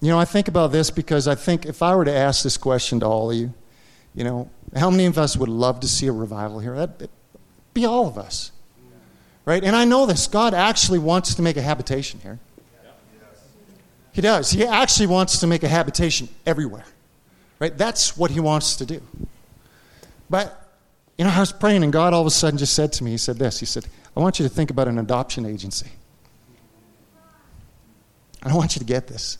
[0.00, 2.56] You know, I think about this because I think if I were to ask this
[2.56, 3.52] question to all of you,
[4.14, 6.74] you know, how many of us would love to see a revival here?
[6.74, 7.10] That'd
[7.74, 8.50] be all of us.
[9.44, 9.62] Right?
[9.62, 10.26] And I know this.
[10.26, 12.38] God actually wants to make a habitation here.
[14.12, 14.50] He does.
[14.50, 16.86] He actually wants to make a habitation everywhere.
[17.58, 17.76] Right?
[17.76, 19.02] That's what he wants to do.
[20.28, 20.65] But,
[21.18, 23.12] you know, I was praying and God all of a sudden just said to me,
[23.12, 23.58] He said this.
[23.60, 25.88] He said, I want you to think about an adoption agency.
[28.42, 29.38] I want you to get this.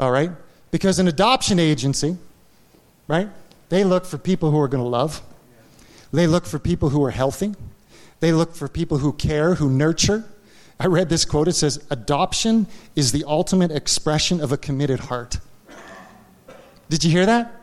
[0.00, 0.30] All right?
[0.70, 2.16] Because an adoption agency,
[3.06, 3.28] right,
[3.68, 5.22] they look for people who are going to love,
[6.12, 7.54] they look for people who are healthy,
[8.20, 10.24] they look for people who care, who nurture.
[10.80, 11.48] I read this quote.
[11.48, 15.38] It says, Adoption is the ultimate expression of a committed heart.
[16.88, 17.57] Did you hear that?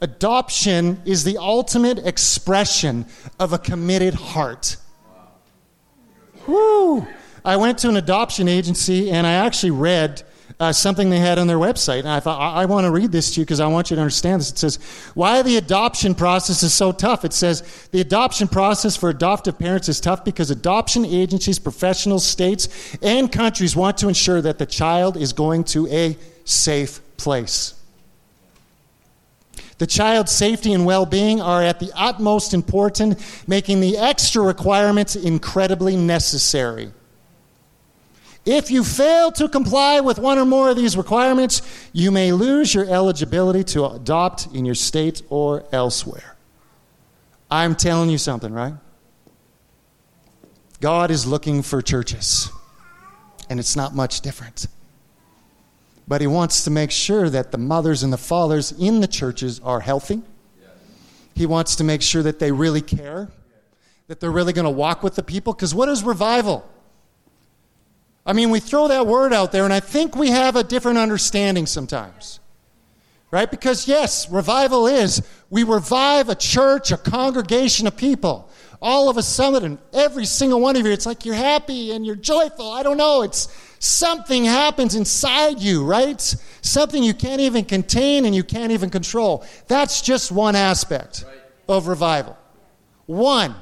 [0.00, 3.06] Adoption is the ultimate expression
[3.38, 4.76] of a committed heart.
[6.46, 7.06] Woo!
[7.44, 10.22] I went to an adoption agency and I actually read
[10.60, 12.00] uh, something they had on their website.
[12.00, 13.96] And I thought, I, I want to read this to you because I want you
[13.96, 14.50] to understand this.
[14.50, 14.76] It says,
[15.14, 17.24] Why the adoption process is so tough.
[17.24, 22.96] It says, The adoption process for adoptive parents is tough because adoption agencies, professionals, states,
[23.02, 27.73] and countries want to ensure that the child is going to a safe place.
[29.78, 35.16] The child's safety and well being are at the utmost important, making the extra requirements
[35.16, 36.92] incredibly necessary.
[38.46, 42.74] If you fail to comply with one or more of these requirements, you may lose
[42.74, 46.36] your eligibility to adopt in your state or elsewhere.
[47.50, 48.74] I'm telling you something, right?
[50.80, 52.50] God is looking for churches,
[53.48, 54.66] and it's not much different.
[56.06, 59.60] But He wants to make sure that the mothers and the fathers in the churches
[59.60, 60.22] are healthy.
[61.34, 63.28] He wants to make sure that they really care,
[64.06, 65.52] that they're really going to walk with the people.
[65.52, 66.68] Because what is revival?
[68.26, 70.98] I mean, we throw that word out there, and I think we have a different
[70.98, 72.40] understanding sometimes.
[73.30, 73.50] Right?
[73.50, 78.48] Because, yes, revival is we revive a church, a congregation of people.
[78.84, 82.16] All of a sudden, every single one of you, it's like you're happy and you're
[82.16, 82.70] joyful.
[82.70, 83.22] I don't know.
[83.22, 86.20] It's something happens inside you, right?
[86.60, 89.42] Something you can't even contain and you can't even control.
[89.68, 91.24] That's just one aspect
[91.66, 92.36] of revival.
[93.06, 93.54] One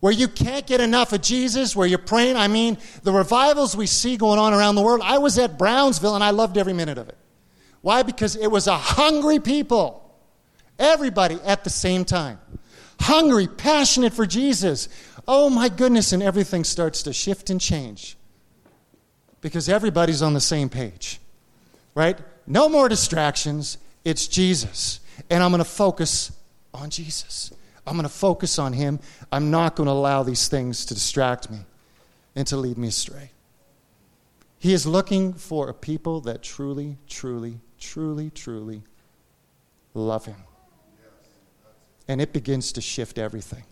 [0.00, 2.34] where you can't get enough of Jesus, where you're praying.
[2.34, 5.00] I mean, the revivals we see going on around the world.
[5.04, 7.16] I was at Brownsville and I loved every minute of it.
[7.82, 8.02] Why?
[8.02, 10.02] Because it was a hungry people.
[10.76, 12.40] Everybody at the same time.
[13.00, 14.88] Hungry, passionate for Jesus.
[15.28, 18.16] Oh my goodness, and everything starts to shift and change.
[19.40, 21.20] Because everybody's on the same page.
[21.94, 22.18] Right?
[22.46, 23.78] No more distractions.
[24.04, 25.00] It's Jesus.
[25.30, 26.32] And I'm going to focus
[26.74, 27.52] on Jesus.
[27.86, 28.98] I'm going to focus on Him.
[29.30, 31.58] I'm not going to allow these things to distract me
[32.34, 33.30] and to lead me astray.
[34.58, 38.82] He is looking for a people that truly, truly, truly, truly
[39.94, 40.45] love Him.
[42.08, 43.64] And it begins to shift everything.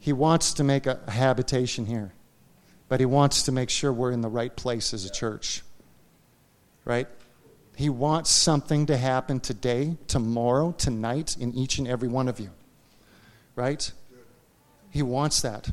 [0.00, 2.12] He wants to make a habitation here,
[2.88, 5.62] but He wants to make sure we're in the right place as a church.
[6.84, 7.06] Right?
[7.76, 12.50] He wants something to happen today, tomorrow, tonight, in each and every one of you
[13.58, 13.92] right?
[14.90, 15.70] He wants that.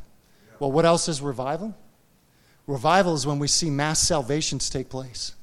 [0.60, 1.78] Well, what else is revival?
[2.66, 5.36] Revival is when we see mass salvations take place.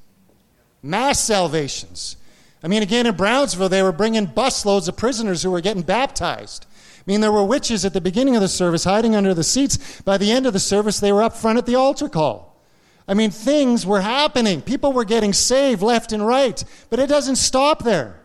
[0.81, 2.17] Mass salvations.
[2.63, 6.65] I mean, again, in Brownsville, they were bringing busloads of prisoners who were getting baptized.
[6.97, 10.01] I mean, there were witches at the beginning of the service hiding under the seats.
[10.01, 12.57] By the end of the service, they were up front at the altar call.
[13.05, 14.61] I mean, things were happening.
[14.61, 16.63] People were getting saved left and right.
[16.89, 18.21] But it doesn't stop there.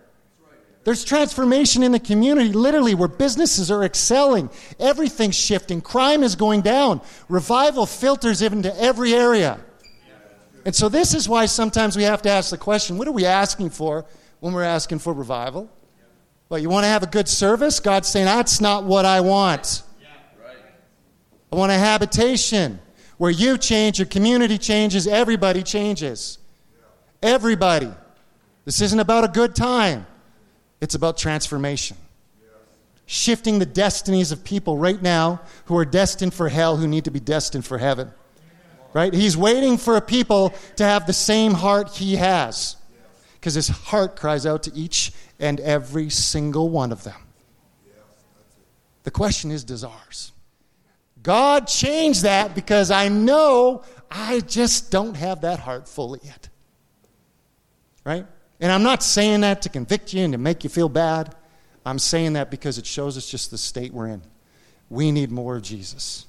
[0.84, 4.48] There's transformation in the community, literally, where businesses are excelling.
[4.78, 5.80] Everything's shifting.
[5.80, 7.00] Crime is going down.
[7.28, 9.58] Revival filters into every area.
[10.64, 13.26] And so, this is why sometimes we have to ask the question what are we
[13.26, 14.06] asking for
[14.40, 15.70] when we're asking for revival?
[16.48, 17.80] Well, you want to have a good service?
[17.80, 19.82] God's saying, that's not what I want.
[21.52, 22.80] I want a habitation
[23.16, 26.38] where you change, your community changes, everybody changes.
[27.22, 27.90] Everybody.
[28.64, 30.06] This isn't about a good time.
[30.80, 31.96] It's about transformation.
[33.06, 37.10] Shifting the destinies of people right now who are destined for hell who need to
[37.10, 38.12] be destined for heaven.
[38.92, 39.12] Right?
[39.12, 42.76] He's waiting for a people to have the same heart he has.
[43.48, 47.16] Because his heart cries out to each and every single one of them.
[49.04, 50.32] The question is, does ours?
[51.22, 56.50] God changed that because I know I just don't have that heart fully yet.
[58.04, 58.26] Right?
[58.60, 61.34] And I'm not saying that to convict you and to make you feel bad.
[61.86, 64.20] I'm saying that because it shows us just the state we're in.
[64.90, 66.26] We need more of Jesus.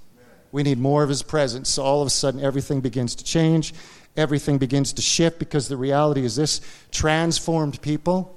[0.53, 1.67] We need more of his presence.
[1.67, 3.73] So all of a sudden, everything begins to change.
[4.19, 8.35] Everything begins to shift because the reality is this transformed people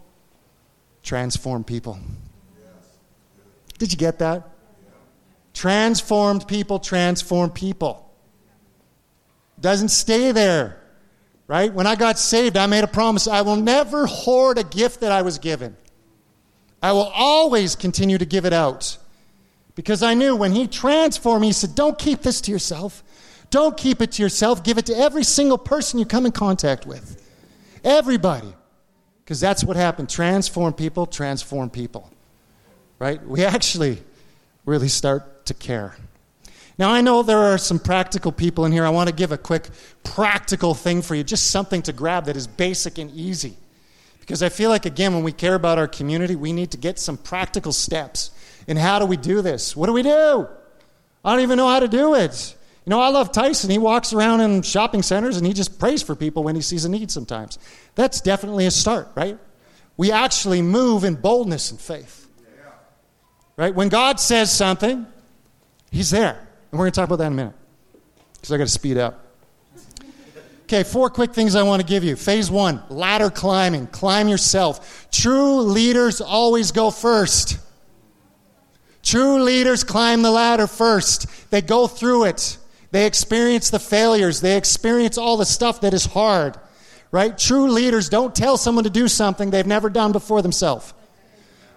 [1.02, 1.98] transform people.
[3.78, 4.48] Did you get that?
[5.52, 8.08] Transformed people transform people.
[9.60, 10.82] Doesn't stay there
[11.52, 11.74] right?
[11.74, 15.12] When I got saved, I made a promise I will never hoard a gift that
[15.12, 15.76] I was given.
[16.82, 18.96] I will always continue to give it out.
[19.74, 23.04] Because I knew when He transformed me, He said, Don't keep this to yourself.
[23.52, 24.64] Don't keep it to yourself.
[24.64, 27.22] Give it to every single person you come in contact with.
[27.84, 28.52] Everybody.
[29.22, 30.08] Because that's what happened.
[30.08, 32.10] Transform people, transform people.
[32.98, 33.24] Right?
[33.24, 34.02] We actually
[34.64, 35.94] really start to care.
[36.78, 38.86] Now, I know there are some practical people in here.
[38.86, 39.68] I want to give a quick
[40.02, 43.54] practical thing for you, just something to grab that is basic and easy.
[44.20, 46.98] Because I feel like, again, when we care about our community, we need to get
[46.98, 48.30] some practical steps.
[48.66, 49.76] And how do we do this?
[49.76, 50.48] What do we do?
[51.22, 52.56] I don't even know how to do it.
[52.84, 53.70] You know, I love Tyson.
[53.70, 56.84] He walks around in shopping centers and he just prays for people when he sees
[56.84, 57.58] a need sometimes.
[57.94, 59.38] That's definitely a start, right?
[59.96, 62.18] We actually move in boldness and faith.
[63.56, 63.74] Right?
[63.74, 65.06] When God says something,
[65.92, 66.30] He's there.
[66.30, 67.54] And we're going to talk about that in a minute
[68.34, 69.26] because I got to speed up.
[70.62, 72.16] Okay, four quick things I want to give you.
[72.16, 73.88] Phase one ladder climbing.
[73.88, 75.06] Climb yourself.
[75.10, 77.58] True leaders always go first.
[79.02, 82.56] True leaders climb the ladder first, they go through it.
[82.92, 86.56] They experience the failures, they experience all the stuff that is hard.
[87.10, 87.36] Right?
[87.36, 90.94] True leaders don't tell someone to do something they've never done before themselves.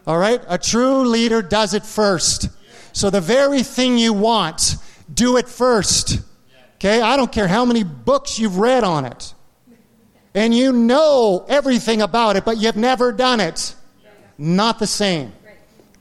[0.08, 0.42] All right?
[0.48, 2.50] A true leader does it first.
[2.94, 4.76] So the very thing you want,
[5.14, 6.20] do it first.
[6.76, 7.02] Okay?
[7.02, 9.34] I don't care how many books you've read on it.
[10.34, 13.74] And you know everything about it, but you've never done it.
[14.38, 15.34] Not the same.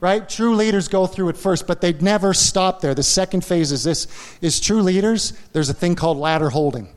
[0.05, 0.29] Right?
[0.29, 2.93] True leaders go through it first, but they never stop there.
[2.93, 4.05] The second phase is this
[4.39, 6.89] is true leaders, there's a thing called ladder holding.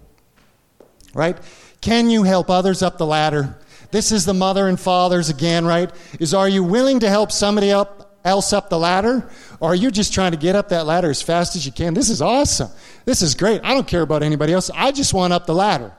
[1.14, 1.38] Right?
[1.80, 3.56] Can you help others up the ladder?
[3.92, 5.90] This is the mother and fathers again, right?
[6.20, 9.30] Is are you willing to help somebody up, else up the ladder?
[9.58, 11.94] Or are you just trying to get up that ladder as fast as you can?
[11.94, 12.68] This is awesome.
[13.06, 13.62] This is great.
[13.64, 14.70] I don't care about anybody else.
[14.74, 15.94] I just want up the ladder.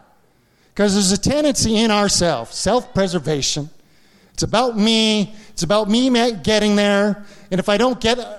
[0.76, 3.72] Because there's a tendency in ourselves, self preservation.
[4.40, 5.36] It's about me.
[5.50, 7.26] It's about me getting there.
[7.52, 8.20] And if I don't get.
[8.20, 8.38] Uh,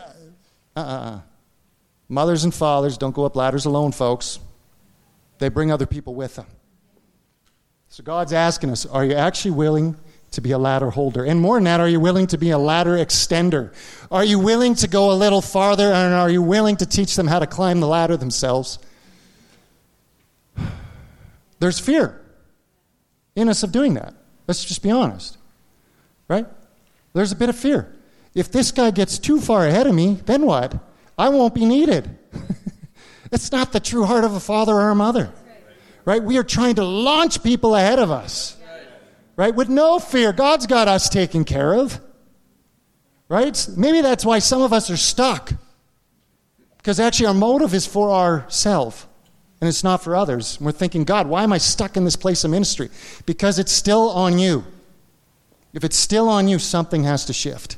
[0.74, 1.20] uh,
[2.08, 4.38] mothers and fathers don't go up ladders alone, folks.
[5.40, 6.46] They bring other people with them.
[7.90, 9.94] So God's asking us are you actually willing
[10.30, 11.22] to be a ladder holder?
[11.22, 13.74] And more than that, are you willing to be a ladder extender?
[14.10, 15.92] Are you willing to go a little farther?
[15.92, 18.78] And are you willing to teach them how to climb the ladder themselves?
[21.58, 22.18] There's fear
[23.36, 24.14] in us of doing that.
[24.46, 25.36] Let's just be honest.
[26.30, 26.46] Right?
[27.12, 27.92] There's a bit of fear.
[28.34, 30.78] If this guy gets too far ahead of me, then what?
[31.18, 32.16] I won't be needed.
[33.32, 35.32] It's not the true heart of a father or a mother.
[36.04, 36.22] Right?
[36.22, 38.56] We are trying to launch people ahead of us.
[39.36, 39.54] Right?
[39.54, 40.32] With no fear.
[40.32, 42.00] God's got us taken care of.
[43.28, 43.68] Right?
[43.76, 45.52] Maybe that's why some of us are stuck.
[46.78, 49.06] Because actually our motive is for ourselves
[49.60, 50.60] and it's not for others.
[50.60, 52.88] We're thinking, God, why am I stuck in this place of ministry?
[53.26, 54.64] Because it's still on you.
[55.72, 57.76] If it's still on you, something has to shift.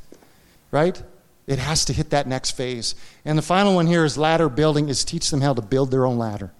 [0.71, 1.01] Right?
[1.45, 2.95] It has to hit that next phase.
[3.25, 6.05] And the final one here is ladder building, is teach them how to build their
[6.05, 6.51] own ladder.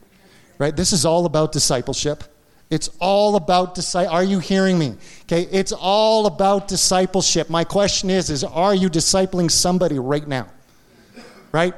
[0.58, 0.76] Right?
[0.76, 2.24] This is all about discipleship.
[2.70, 4.14] It's all about disciple.
[4.14, 4.96] Are you hearing me?
[5.24, 7.50] Okay, it's all about discipleship.
[7.50, 10.48] My question is: Is are you discipling somebody right now?
[11.52, 11.76] Right?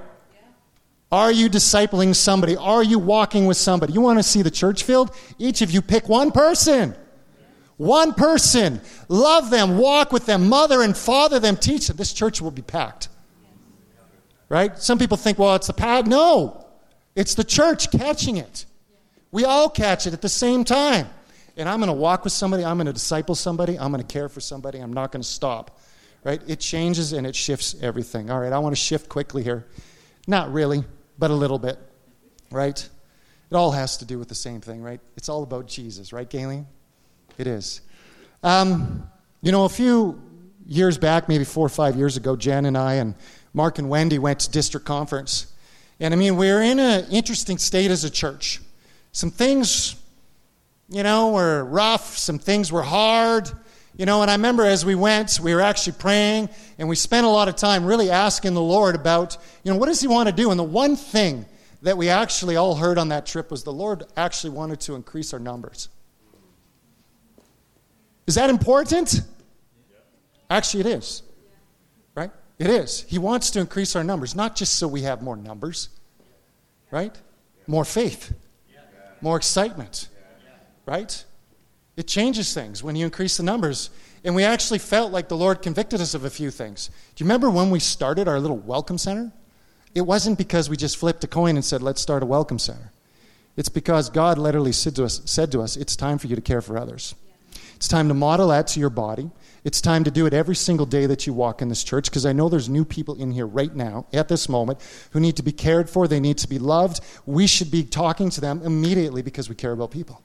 [1.12, 2.56] Are you discipling somebody?
[2.56, 3.91] Are you walking with somebody?
[3.91, 5.14] You want to see the church filled?
[5.38, 6.95] Each of you pick one person.
[7.78, 8.82] One person.
[9.09, 11.97] Love them, walk with them, mother and father them, teach them.
[11.97, 13.09] This church will be packed.
[14.47, 14.78] Right?
[14.78, 16.07] Some people think, well, it's the pad.
[16.07, 16.65] No,
[17.15, 18.65] it's the church catching it.
[19.32, 21.07] We all catch it at the same time.
[21.57, 24.13] And I'm going to walk with somebody, I'm going to disciple somebody, I'm going to
[24.13, 25.80] care for somebody, I'm not going to stop.
[26.23, 26.41] Right?
[26.47, 28.30] It changes and it shifts everything.
[28.30, 29.65] All right, I want to shift quickly here.
[30.28, 30.84] Not really,
[31.19, 31.78] but a little bit.
[32.51, 32.78] Right?
[33.51, 34.99] It all has to do with the same thing, right?
[35.15, 36.65] It's all about Jesus, right, Galen?
[37.38, 37.82] It is.
[38.44, 39.10] Um,
[39.42, 40.22] you know, a few
[40.66, 43.16] years back, maybe four or five years ago, Jen and I and
[43.54, 45.52] Mark and Wendy went to district conference.
[46.00, 48.62] And I mean, we're in an interesting state as a church.
[49.12, 49.96] Some things,
[50.90, 53.50] you know, were rough, some things were hard.
[53.98, 57.26] You know, and I remember as we went, we were actually praying, and we spent
[57.26, 60.28] a lot of time really asking the Lord about, you know, what does He want
[60.28, 60.52] to do?
[60.52, 61.46] And the one thing
[61.82, 65.32] that we actually all heard on that trip was the Lord actually wanted to increase
[65.34, 65.88] our numbers.
[68.28, 69.21] Is that important?
[70.49, 71.21] Actually, it is.
[72.15, 72.32] Right?
[72.57, 73.03] It is.
[73.03, 75.89] He wants to increase our numbers, not just so we have more numbers,
[76.91, 77.15] right?
[77.67, 78.34] More faith,
[79.21, 80.07] more excitement,
[80.86, 81.23] right?
[81.97, 83.89] It changes things when you increase the numbers.
[84.23, 86.89] And we actually felt like the Lord convicted us of a few things.
[87.15, 89.32] Do you remember when we started our little welcome center?
[89.93, 92.91] It wasn't because we just flipped a coin and said, let's start a welcome center.
[93.55, 96.41] It's because God literally said to us, said to us it's time for you to
[96.41, 97.15] care for others.
[97.76, 99.30] It's time to model that to your body.
[99.63, 102.26] It's time to do it every single day that you walk in this church because
[102.26, 104.80] I know there's new people in here right now, at this moment,
[105.11, 106.07] who need to be cared for.
[106.07, 107.01] They need to be loved.
[107.26, 110.21] We should be talking to them immediately because we care about people.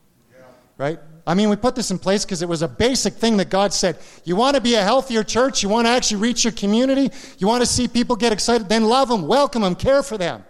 [0.77, 0.99] Right?
[1.27, 3.73] I mean, we put this in place because it was a basic thing that God
[3.73, 3.99] said.
[4.25, 5.63] You want to be a healthier church?
[5.63, 7.11] You want to actually reach your community?
[7.39, 8.69] You want to see people get excited?
[8.69, 10.45] Then love them, welcome them, care for them.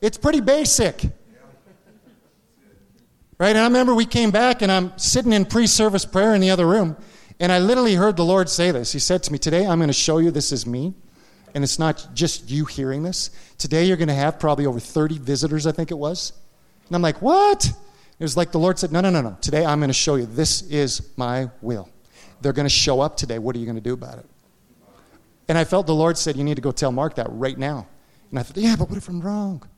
[0.00, 1.02] It's pretty basic.
[3.38, 3.50] Right?
[3.50, 6.50] And I remember we came back and I'm sitting in pre service prayer in the
[6.50, 6.96] other room.
[7.40, 8.92] And I literally heard the Lord say this.
[8.92, 10.94] He said to me, Today I'm going to show you this is me.
[11.54, 13.30] And it's not just you hearing this.
[13.58, 16.32] Today you're going to have probably over 30 visitors, I think it was.
[16.86, 17.66] And I'm like, What?
[17.66, 19.36] It was like the Lord said, No, no, no, no.
[19.40, 21.88] Today I'm going to show you this is my will.
[22.40, 23.38] They're going to show up today.
[23.38, 24.26] What are you going to do about it?
[25.48, 27.88] And I felt the Lord said, You need to go tell Mark that right now.
[28.30, 29.68] And I thought, Yeah, but what if I'm wrong?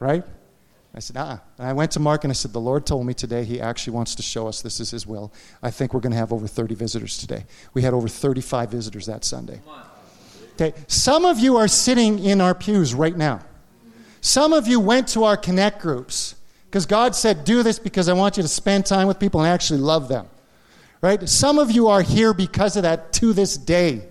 [0.00, 0.24] Right?
[0.94, 1.40] I said, ah.
[1.58, 3.94] And I went to Mark and I said, The Lord told me today he actually
[3.94, 5.32] wants to show us this is his will.
[5.62, 7.46] I think we're going to have over 30 visitors today.
[7.72, 9.60] We had over 35 visitors that Sunday.
[10.52, 13.40] Okay, some of you are sitting in our pews right now.
[14.20, 16.36] Some of you went to our connect groups
[16.66, 19.48] because God said, Do this because I want you to spend time with people and
[19.48, 20.28] actually love them.
[21.00, 21.28] Right?
[21.28, 24.08] Some of you are here because of that to this day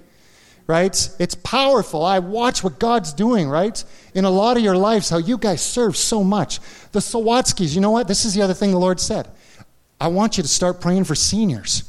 [0.68, 1.10] right?
[1.20, 2.06] It's powerful.
[2.06, 3.84] I watch what God's doing, right?
[4.14, 6.60] In a lot of your lives, how you guys serve so much.
[6.92, 8.08] The Sawatskis, you know what?
[8.08, 9.30] This is the other thing the Lord said.
[10.00, 11.84] I want you to start praying for seniors,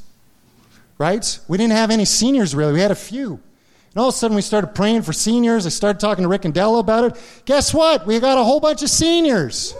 [0.98, 1.38] right?
[1.48, 3.40] We didn't have any seniors really, we had a few.
[3.94, 5.66] And all of a sudden, we started praying for seniors.
[5.66, 7.42] I started talking to Rick and Della about it.
[7.44, 8.04] Guess what?
[8.04, 9.72] We got a whole bunch of seniors.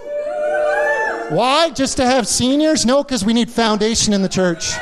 [1.31, 1.71] Why?
[1.75, 2.87] Just to have seniors?
[2.87, 4.73] No, because we need foundation in the church.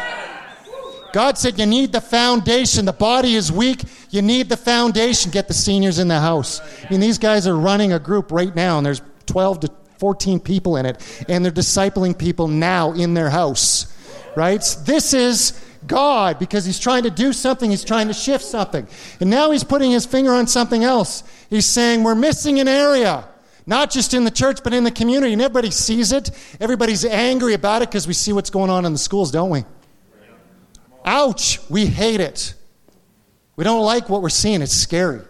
[1.13, 2.85] God said you need the foundation.
[2.85, 3.83] The body is weak.
[4.11, 5.31] You need the foundation.
[5.31, 6.61] Get the seniors in the house.
[6.61, 10.41] I mean, these guys are running a group right now, and there's 12 to 14
[10.41, 13.97] people in it, and they're discipling people now in their house,
[14.37, 14.61] right?
[14.85, 18.87] This is God because He's trying to do something, He's trying to shift something.
[19.21, 21.23] And now He's putting His finger on something else.
[21.51, 23.29] He's saying, We're missing an area.
[23.65, 25.35] Not just in the church, but in the community.
[25.35, 26.33] And everybody sees it.
[26.61, 29.65] Everybody's angry about it because we see what's going on in the schools, don't we?
[31.05, 32.55] Ouch, we hate it.
[33.57, 35.21] We don't like what we're seeing, it's scary.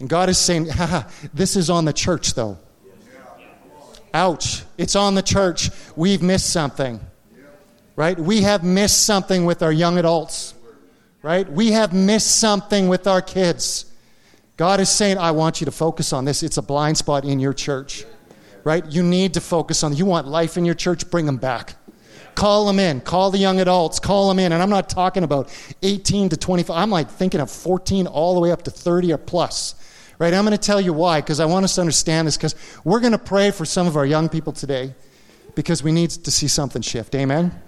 [0.00, 0.68] And God is saying,
[1.34, 2.58] this is on the church, though.
[4.14, 5.70] Ouch, it's on the church.
[5.96, 7.00] We've missed something.
[7.96, 8.18] Right?
[8.18, 10.54] We have missed something with our young adults.
[11.22, 11.50] Right?
[11.50, 13.92] We have missed something with our kids.
[14.56, 16.42] God is saying, I want you to focus on this.
[16.42, 18.04] It's a blind spot in your church.
[18.64, 18.84] Right?
[18.86, 21.10] You need to focus on You want life in your church?
[21.10, 21.74] Bring them back.
[22.38, 23.00] Call them in.
[23.00, 23.98] Call the young adults.
[23.98, 24.52] Call them in.
[24.52, 26.70] And I'm not talking about 18 to 25.
[26.76, 29.74] I'm like thinking of 14 all the way up to 30 or plus.
[30.20, 30.32] Right?
[30.32, 33.00] I'm going to tell you why, because I want us to understand this, because we're
[33.00, 34.94] going to pray for some of our young people today
[35.56, 37.16] because we need to see something shift.
[37.16, 37.60] Amen?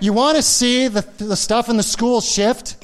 [0.00, 2.76] You want to see the, the stuff in the school shift?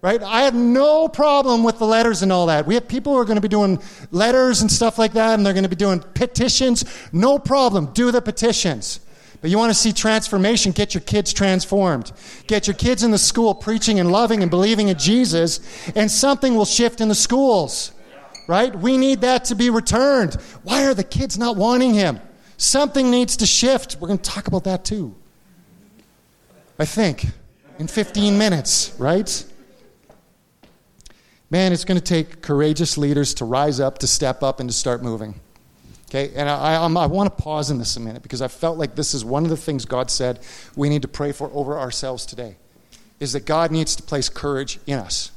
[0.00, 0.22] Right?
[0.22, 2.68] I have no problem with the letters and all that.
[2.68, 3.82] We have people who are going to be doing
[4.12, 6.84] letters and stuff like that, and they're going to be doing petitions.
[7.12, 7.86] No problem.
[7.94, 9.00] Do the petitions.
[9.40, 12.12] But you want to see transformation, get your kids transformed.
[12.46, 15.60] Get your kids in the school preaching and loving and believing in Jesus,
[15.94, 17.92] and something will shift in the schools.
[18.48, 18.74] Right?
[18.74, 20.34] We need that to be returned.
[20.62, 22.20] Why are the kids not wanting him?
[22.58, 23.96] Something needs to shift.
[24.00, 25.14] We're going to talk about that too.
[26.78, 27.26] I think
[27.78, 29.44] in 15 minutes, right?
[31.50, 34.74] Man, it's going to take courageous leaders to rise up, to step up, and to
[34.74, 35.40] start moving.
[36.16, 38.78] Okay, and I, I, I want to pause in this a minute because I felt
[38.78, 40.40] like this is one of the things God said
[40.74, 42.56] we need to pray for over ourselves today.
[43.20, 45.30] Is that God needs to place courage in us.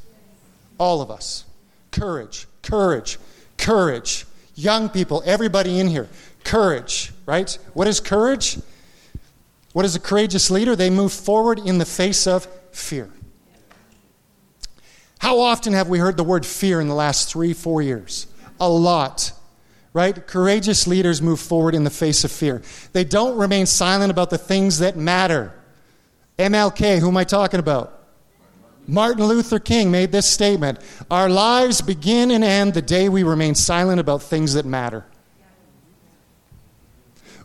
[0.78, 1.44] All of us.
[1.92, 3.18] Courage, courage,
[3.58, 4.26] courage.
[4.56, 6.08] Young people, everybody in here,
[6.44, 7.58] courage, right?
[7.74, 8.60] What is courage?
[9.74, 10.76] What is a courageous leader?
[10.76, 13.10] They move forward in the face of fear.
[15.20, 18.28] How often have we heard the word fear in the last three, four years?
[18.62, 19.34] A lot
[19.94, 20.28] right?
[20.28, 22.62] Courageous leaders move forward in the face of fear.
[22.94, 25.54] They don't remain silent about the things that matter.
[26.38, 27.96] MLK, who am I talking about?
[28.88, 30.80] Martin Luther King made this statement
[31.12, 35.06] Our lives begin and end the day we remain silent about things that matter.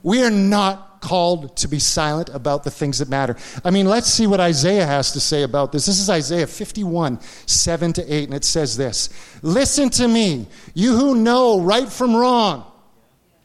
[0.03, 3.37] We are not called to be silent about the things that matter.
[3.63, 5.85] I mean, let's see what Isaiah has to say about this.
[5.85, 9.11] This is Isaiah 51, 7 to 8, and it says this
[9.43, 12.65] Listen to me, you who know right from wrong.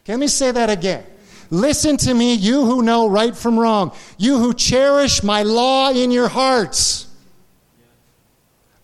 [0.07, 1.05] Let me say that again.
[1.51, 6.11] Listen to me, you who know right from wrong, you who cherish my law in
[6.11, 7.07] your hearts.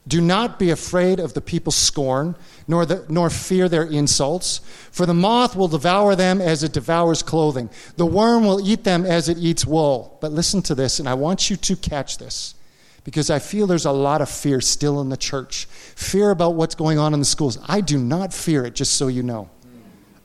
[0.08, 2.36] Do not be afraid of the people's scorn,
[2.68, 4.60] nor, the, nor fear their insults,
[4.92, 7.70] for the moth will devour them as it devours clothing.
[7.98, 10.18] The worm will eat them as it eats wool.
[10.22, 12.56] But listen to this, and I want you to catch this,
[13.04, 15.66] because I feel there's a lot of fear still in the church.
[15.96, 17.60] Fear about what's going on in the schools.
[17.68, 19.50] I do not fear it, just so you know.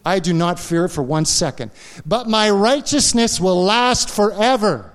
[0.03, 1.73] I do not fear it for one second.
[2.07, 4.93] But my righteousness will last forever.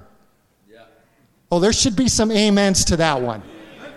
[1.52, 3.44] Oh, there should be some amens to that one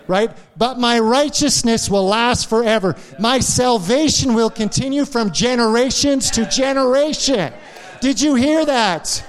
[0.09, 0.31] right?
[0.57, 2.97] But my righteousness will last forever.
[3.21, 7.53] My salvation will continue from generations to generation.
[8.01, 9.25] Did you hear that?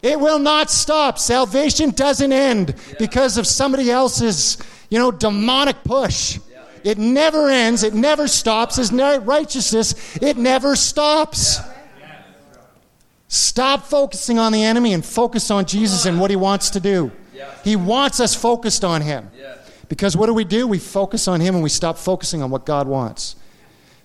[0.00, 1.18] It will not stop.
[1.18, 4.58] Salvation doesn't end because of somebody else's,
[4.88, 6.38] you know, demonic push.
[6.84, 7.82] It never ends.
[7.82, 8.76] It never stops.
[8.76, 11.60] His righteousness, it never stops.
[13.28, 17.10] Stop focusing on the enemy and focus on Jesus and what he wants to do.
[17.64, 19.30] He wants us focused on him.
[19.92, 20.66] Because what do we do?
[20.66, 23.36] We focus on him and we stop focusing on what God wants.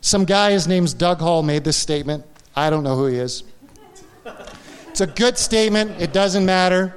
[0.01, 2.25] Some guy, his name's Doug Hall, made this statement.
[2.57, 3.45] I don't know who he is.
[4.89, 5.91] It's a good statement.
[6.01, 6.93] It doesn't matter.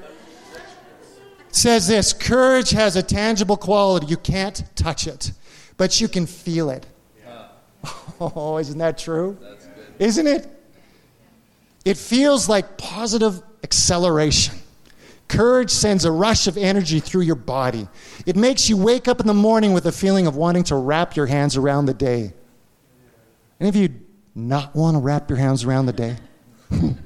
[1.48, 4.06] It says this courage has a tangible quality.
[4.06, 5.30] You can't touch it,
[5.76, 6.84] but you can feel it.
[8.20, 9.38] Oh, isn't that true?
[10.00, 10.48] Isn't it?
[11.84, 14.59] It feels like positive acceleration.
[15.30, 17.86] Courage sends a rush of energy through your body.
[18.26, 21.14] It makes you wake up in the morning with a feeling of wanting to wrap
[21.14, 22.32] your hands around the day.
[23.60, 23.90] Any of you
[24.34, 26.16] not want to wrap your hands around the day?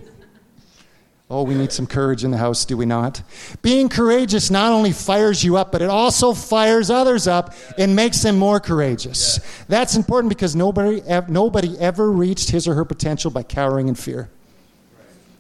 [1.31, 3.21] oh, we need some courage in the house, do we not?
[3.61, 8.23] Being courageous not only fires you up, but it also fires others up and makes
[8.23, 9.39] them more courageous.
[9.69, 14.31] That's important because nobody, nobody ever reached his or her potential by cowering in fear.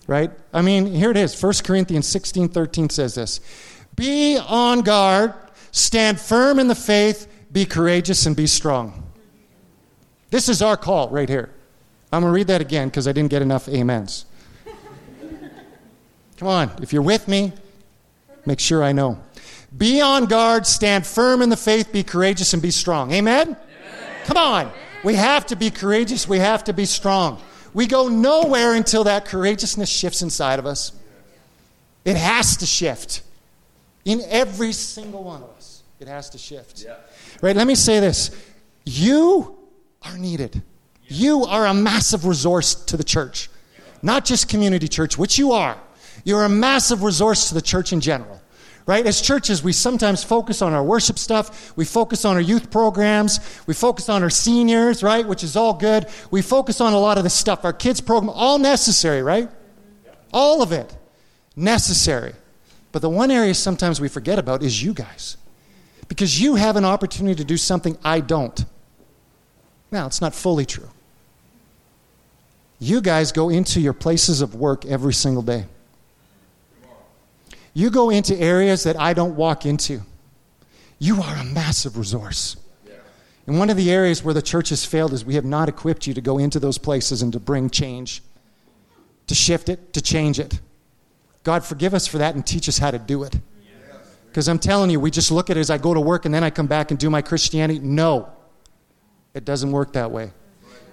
[0.06, 0.30] Right?
[0.52, 1.40] I mean, here it is.
[1.40, 3.40] 1 Corinthians 16 13 says this
[3.96, 5.34] Be on guard,
[5.72, 9.12] stand firm in the faith, be courageous, and be strong.
[10.30, 11.50] This is our call right here.
[12.12, 14.26] I'm going to read that again because I didn't get enough amens.
[16.36, 17.52] Come on, if you're with me,
[18.44, 19.20] make sure I know.
[19.76, 23.10] Be on guard, stand firm in the faith, be courageous, and be strong.
[23.12, 23.48] Amen?
[23.48, 23.56] Amen?
[24.24, 24.72] Come on.
[25.02, 27.40] We have to be courageous, we have to be strong.
[27.74, 30.92] We go nowhere until that courageousness shifts inside of us.
[32.04, 33.22] It has to shift.
[34.04, 36.86] In every single one of us, it has to shift.
[37.42, 37.56] Right?
[37.56, 38.30] Let me say this.
[38.84, 39.56] You
[40.02, 40.62] are needed.
[41.06, 43.50] You are a massive resource to the church,
[44.02, 45.76] not just community church, which you are.
[46.24, 48.40] You're a massive resource to the church in general.
[48.86, 49.06] Right?
[49.06, 51.74] As churches, we sometimes focus on our worship stuff.
[51.74, 53.40] We focus on our youth programs.
[53.66, 55.26] We focus on our seniors, right?
[55.26, 56.06] Which is all good.
[56.30, 57.64] We focus on a lot of the stuff.
[57.64, 59.48] Our kids program, all necessary, right?
[60.32, 60.94] All of it
[61.56, 62.34] necessary.
[62.92, 65.36] But the one area sometimes we forget about is you guys.
[66.08, 68.64] Because you have an opportunity to do something I don't.
[69.90, 70.90] Now, it's not fully true.
[72.78, 75.66] You guys go into your places of work every single day.
[77.74, 80.00] You go into areas that I don't walk into.
[80.98, 82.56] You are a massive resource.
[83.46, 86.06] And one of the areas where the church has failed is we have not equipped
[86.06, 88.22] you to go into those places and to bring change,
[89.26, 90.60] to shift it, to change it.
[91.42, 93.38] God, forgive us for that and teach us how to do it.
[94.28, 96.34] Because I'm telling you, we just look at it as I go to work and
[96.34, 97.80] then I come back and do my Christianity.
[97.80, 98.32] No,
[99.34, 100.32] it doesn't work that way.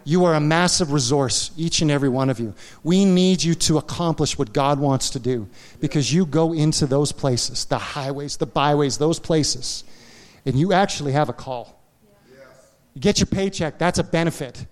[0.04, 2.54] You are a massive resource, each and every one of you.
[2.84, 5.48] We need you to accomplish what God wants to do
[5.80, 9.84] because you go into those places, the highways, the byways, those places,
[10.46, 11.80] and you actually have a call.
[12.94, 14.66] You get your paycheck, that's a benefit.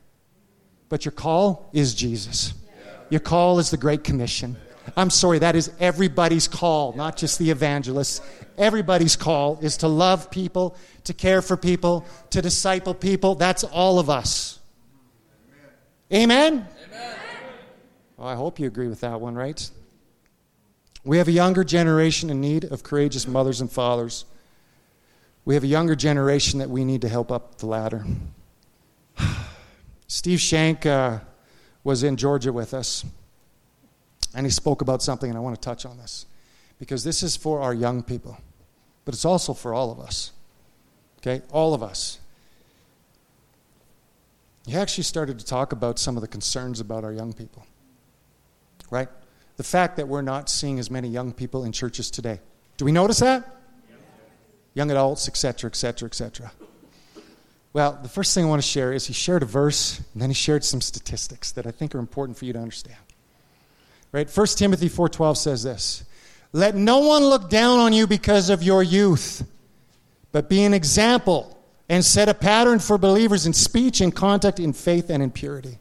[0.90, 2.54] But your call is Jesus.
[3.10, 4.58] Your call is the Great Commission.
[4.98, 8.22] I'm sorry, that is everybody's call, not just the evangelists.
[8.58, 13.36] Everybody's call is to love people, to care for people, to disciple people.
[13.36, 14.59] That's all of us.
[16.12, 16.68] Amen?
[16.88, 17.18] Amen.
[18.18, 19.70] Well, I hope you agree with that one, right?
[21.04, 24.26] We have a younger generation in need of courageous mothers and fathers.
[25.46, 28.06] We have a younger generation that we need to help up the ladder.
[30.08, 31.20] Steve Shank uh,
[31.84, 33.06] was in Georgia with us,
[34.36, 36.26] and he spoke about something, and I want to touch on this
[36.80, 38.38] because this is for our young people,
[39.06, 40.32] but it's also for all of us.
[41.20, 41.42] Okay?
[41.52, 42.20] All of us.
[44.70, 47.66] He actually started to talk about some of the concerns about our young people,
[48.92, 49.10] right?
[49.58, 52.40] The fact that we're not seeing as many young people in churches today.
[52.78, 53.58] Do we notice that?
[54.76, 56.52] Young adults, etc., etc., etc.
[57.74, 60.30] Well, the first thing I want to share is he shared a verse, and then
[60.30, 62.98] he shared some statistics that I think are important for you to understand.
[64.12, 64.30] Right?
[64.30, 66.04] 1 Timothy 4:12 says this:
[66.54, 69.44] "Let no one look down on you because of your youth,
[70.32, 71.59] but be an example
[71.90, 75.80] and set a pattern for believers in speech, in conduct, in faith, and in purity."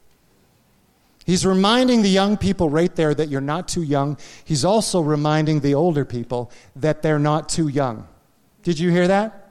[1.26, 4.16] He's reminding the young people right there that you're not too young.
[4.46, 8.08] He's also reminding the older people that they're not too young.
[8.62, 9.50] Did you hear that?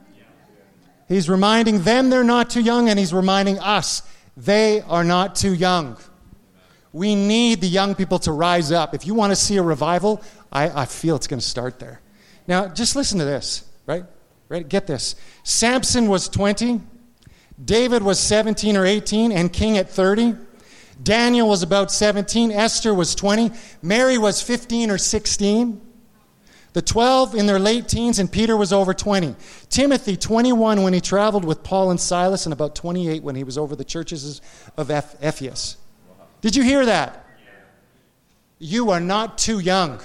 [1.06, 4.02] He's reminding them they're not too young, and he's reminding us
[4.36, 5.96] they are not too young.
[6.92, 8.94] We need the young people to rise up.
[8.94, 10.20] If you want to see a revival,
[10.52, 12.00] I, I feel it's going to start there.
[12.48, 14.04] Now, just listen to this, right?
[14.48, 14.66] Right?
[14.66, 15.14] Get this.
[15.42, 16.80] Samson was 20,
[17.62, 20.36] David was 17 or 18, and king at 30.
[21.02, 22.50] Daniel was about 17.
[22.50, 23.50] Esther was 20.
[23.82, 25.80] Mary was 15 or 16.
[26.72, 29.34] The 12 in their late teens, and Peter was over 20.
[29.70, 33.58] Timothy, 21 when he traveled with Paul and Silas, and about 28 when he was
[33.58, 34.40] over the churches
[34.76, 35.76] of Ephesus.
[36.40, 37.24] Did you hear that?
[38.58, 40.00] You are not too young.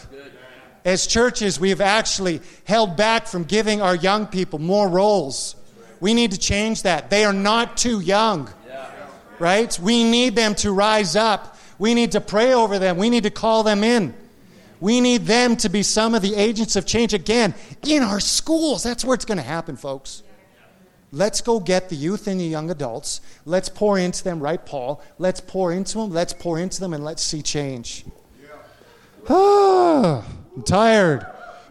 [0.86, 5.55] As churches, we have actually held back from giving our young people more roles.
[5.99, 7.09] We need to change that.
[7.09, 8.49] They are not too young,
[9.39, 9.77] right?
[9.79, 11.57] We need them to rise up.
[11.79, 12.97] We need to pray over them.
[12.97, 14.13] We need to call them in.
[14.81, 17.53] We need them to be some of the agents of change again
[17.88, 18.84] in our schools.
[18.84, 20.23] That's where it's going to happen, folks.
[21.13, 23.21] Let's go get the youth and the young adults.
[23.45, 25.01] Let's pour into them, right, Paul?
[25.19, 26.09] Let's pour into them.
[26.09, 28.03] Let's pour into them and let's see change.
[29.29, 30.25] Ah,
[30.55, 31.25] I'm tired.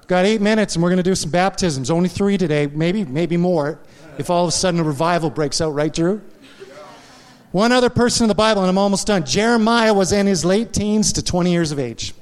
[0.06, 1.90] Got eight minutes and we're going to do some baptisms.
[1.90, 3.80] Only three today, maybe, maybe more.
[4.18, 6.20] If all of a sudden a revival breaks out, right, Drew?
[7.52, 9.24] One other person in the Bible, and I'm almost done.
[9.24, 12.14] Jeremiah was in his late teens to 20 years of age.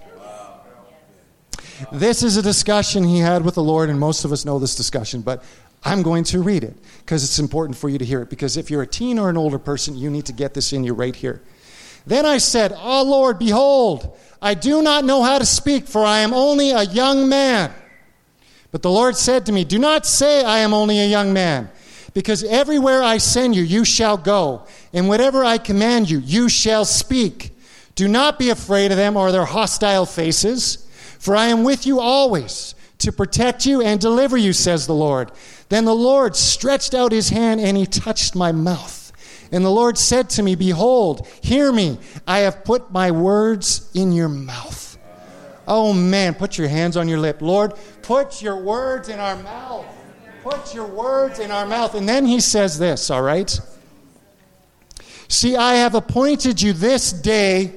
[1.93, 4.75] This is a discussion he had with the Lord, and most of us know this
[4.75, 5.43] discussion, but
[5.85, 8.29] I'm going to read it because it's important for you to hear it.
[8.29, 10.85] Because if you're a teen or an older person, you need to get this in
[10.85, 11.43] you right here.
[12.07, 16.21] Then I said, Oh Lord, behold, I do not know how to speak, for I
[16.21, 17.73] am only a young man.
[18.73, 21.71] But the Lord said to me, Do not say, I am only a young man,
[22.15, 26.85] because everywhere I send you, you shall go, and whatever I command you, you shall
[26.85, 27.57] speak.
[27.95, 30.89] Do not be afraid of them or their hostile faces,
[31.19, 35.33] for I am with you always to protect you and deliver you, says the Lord.
[35.69, 39.00] Then the Lord stretched out his hand and he touched my mouth.
[39.53, 44.13] And the Lord said to me, Behold, hear me, I have put my words in
[44.13, 44.99] your mouth.
[45.67, 47.43] Oh man, put your hands on your lip.
[47.43, 49.87] Lord, put your words in our mouth.
[50.43, 51.95] Put your words in our mouth.
[51.95, 53.61] And then he says this, all right?
[55.29, 57.73] See, I have appointed you this day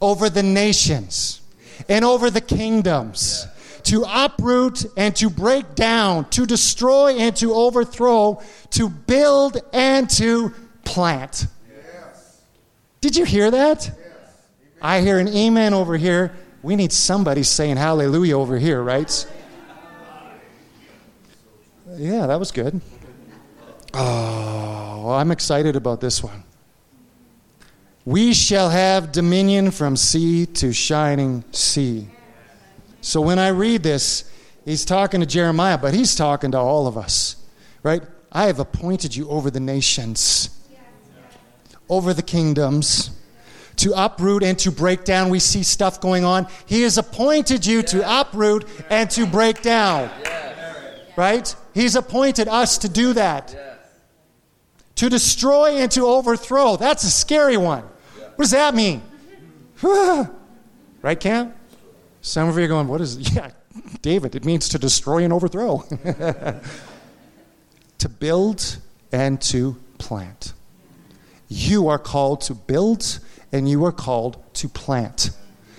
[0.00, 1.40] over the nations
[1.88, 3.46] and over the kingdoms
[3.84, 8.40] to uproot and to break down, to destroy and to overthrow,
[8.70, 10.54] to build and to
[10.90, 11.46] plant.
[13.00, 13.90] Did you hear that?
[14.82, 16.32] I hear an amen over here.
[16.62, 19.26] We need somebody saying hallelujah over here, right?
[21.96, 22.80] Yeah, that was good.
[23.94, 26.44] Oh, I'm excited about this one.
[28.04, 32.08] We shall have dominion from sea to shining sea.
[33.00, 34.30] So when I read this,
[34.64, 37.36] he's talking to Jeremiah, but he's talking to all of us,
[37.82, 38.02] right?
[38.32, 40.50] I have appointed you over the nations,
[41.90, 43.10] over the kingdoms,
[43.76, 45.28] to uproot and to break down.
[45.28, 46.46] We see stuff going on.
[46.66, 50.10] He has appointed you to uproot and to break down,
[51.16, 51.54] right?
[51.74, 53.56] He's appointed us to do that.
[54.96, 56.76] To destroy and to overthrow.
[56.76, 57.82] That's a scary one.
[57.82, 59.02] What does that mean?
[61.02, 61.54] right, Cam?
[62.20, 63.50] Some of you are going, what is, yeah,
[64.02, 65.78] David, it means to destroy and overthrow.
[67.98, 68.78] to build
[69.10, 70.52] and to plant.
[71.50, 73.18] You are called to build
[73.52, 75.30] and you are called to plant.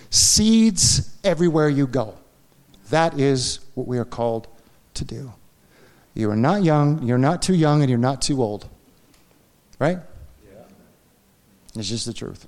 [0.10, 2.16] Seeds everywhere you go.
[2.90, 4.48] That is what we are called
[4.96, 5.32] to do.
[6.14, 8.68] You are not young, you're not too young, and you're not too old.
[9.80, 10.00] Right?
[10.46, 10.52] Yeah.
[11.76, 12.48] It's just the truth.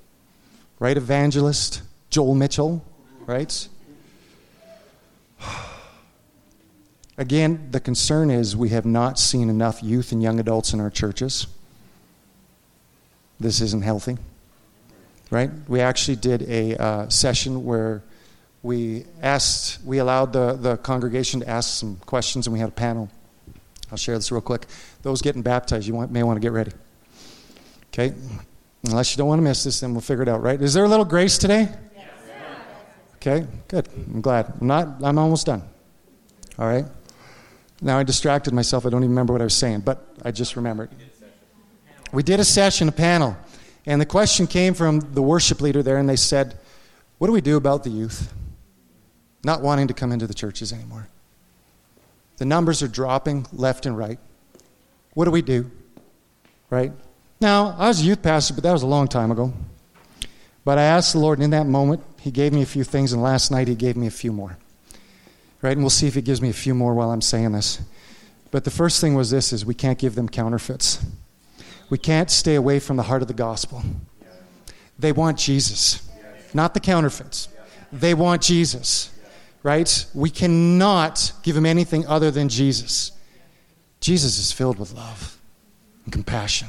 [0.78, 2.84] Right, evangelist Joel Mitchell,
[3.24, 3.68] right?
[7.16, 10.90] Again, the concern is we have not seen enough youth and young adults in our
[10.90, 11.46] churches.
[13.40, 14.16] This isn't healthy,
[15.30, 15.50] right?
[15.68, 18.02] We actually did a uh, session where
[18.62, 22.72] we asked, we allowed the, the congregation to ask some questions, and we had a
[22.72, 23.10] panel.
[23.90, 24.66] I'll share this real quick.
[25.02, 26.72] Those getting baptized, you want, may want to get ready.
[27.92, 28.14] Okay?
[28.86, 30.60] Unless you don't want to miss this, then we'll figure it out, right?
[30.60, 31.68] Is there a little grace today?
[33.16, 33.88] Okay, good.
[33.94, 34.52] I'm glad.
[34.60, 35.62] I'm not, I'm almost done.
[36.58, 36.84] All right?
[37.80, 38.86] Now I distracted myself.
[38.86, 40.90] I don't even remember what I was saying, but I just remembered.
[42.14, 43.36] We did a session, a panel,
[43.86, 46.56] and the question came from the worship leader there, and they said,
[47.18, 48.32] What do we do about the youth
[49.42, 51.08] not wanting to come into the churches anymore?
[52.36, 54.20] The numbers are dropping left and right.
[55.14, 55.68] What do we do?
[56.70, 56.92] Right?
[57.40, 59.52] Now, I was a youth pastor, but that was a long time ago.
[60.64, 63.12] But I asked the Lord, and in that moment, He gave me a few things,
[63.12, 64.56] and last night He gave me a few more.
[65.62, 65.72] Right?
[65.72, 67.80] And we'll see if He gives me a few more while I'm saying this.
[68.52, 71.04] But the first thing was this is we can't give them counterfeits.
[71.94, 73.80] We can't stay away from the heart of the gospel.
[74.98, 76.02] They want Jesus,
[76.52, 77.48] not the counterfeits.
[77.92, 79.12] They want Jesus.
[79.62, 80.04] Right?
[80.12, 83.12] We cannot give them anything other than Jesus.
[84.00, 85.38] Jesus is filled with love
[86.02, 86.66] and compassion.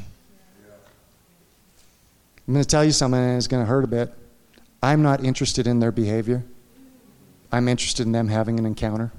[2.48, 4.14] I'm going to tell you something, and it's going to hurt a bit.
[4.84, 6.44] I'm not interested in their behavior.
[7.52, 9.12] I'm interested in them having an encounter.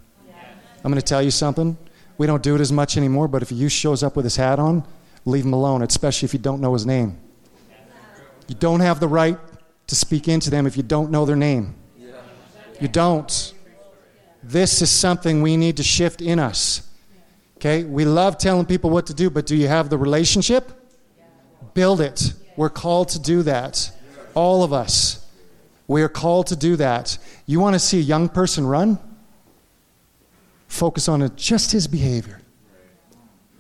[0.85, 1.77] I'm going to tell you something.
[2.17, 4.37] We don't do it as much anymore, but if a youth shows up with his
[4.37, 4.85] hat on,
[5.27, 7.19] leave him alone, especially if you don't know his name.
[8.49, 9.39] You don't have the right
[9.89, 11.75] to speak into them if you don't know their name.
[12.81, 13.55] You don't.
[14.43, 16.89] This is something we need to shift in us.
[17.57, 17.85] Okay?
[17.85, 20.71] We love telling people what to do, but do you have the relationship?
[21.75, 22.33] Build it.
[22.57, 23.91] We're called to do that.
[24.35, 25.27] All of us.
[25.89, 27.19] We are called to do that.
[27.47, 28.99] You want to see a young person run?
[30.69, 32.41] Focus on just his behavior.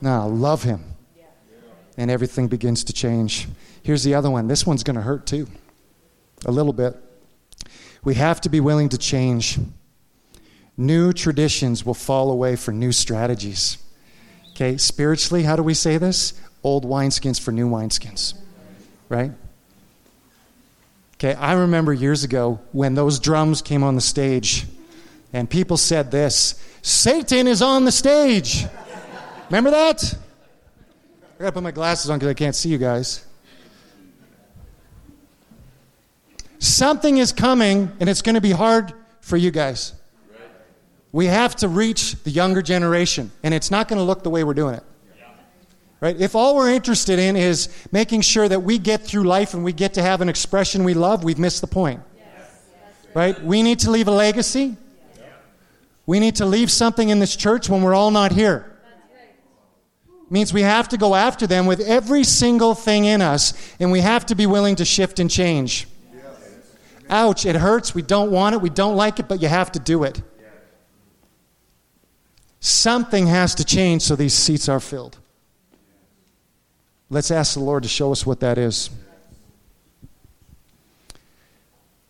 [0.00, 0.95] Now, love him.
[1.96, 3.48] And everything begins to change.
[3.82, 4.48] Here's the other one.
[4.48, 5.48] This one's going to hurt too,
[6.44, 6.96] a little bit.
[8.04, 9.58] We have to be willing to change.
[10.76, 13.78] New traditions will fall away for new strategies.
[14.50, 16.34] Okay, spiritually, how do we say this?
[16.62, 18.34] Old wineskins for new wineskins,
[19.08, 19.32] right?
[21.14, 24.66] Okay, I remember years ago when those drums came on the stage
[25.32, 28.66] and people said this Satan is on the stage.
[29.48, 30.16] Remember that?
[31.38, 33.26] I gotta put my glasses on because I can't see you guys.
[36.58, 39.92] Something is coming and it's gonna be hard for you guys.
[41.12, 44.54] We have to reach the younger generation, and it's not gonna look the way we're
[44.54, 44.82] doing it.
[46.00, 46.18] Right?
[46.18, 49.72] If all we're interested in is making sure that we get through life and we
[49.72, 52.00] get to have an expression we love, we've missed the point.
[53.14, 53.42] Right?
[53.42, 54.76] We need to leave a legacy.
[56.04, 58.75] We need to leave something in this church when we're all not here.
[60.28, 64.00] Means we have to go after them with every single thing in us, and we
[64.00, 65.86] have to be willing to shift and change.
[67.08, 67.94] Ouch, it hurts.
[67.94, 68.60] We don't want it.
[68.60, 70.20] We don't like it, but you have to do it.
[72.58, 75.18] Something has to change so these seats are filled.
[77.08, 78.90] Let's ask the Lord to show us what that is.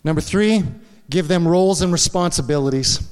[0.03, 0.63] Number three,
[1.09, 3.07] give them roles and responsibilities.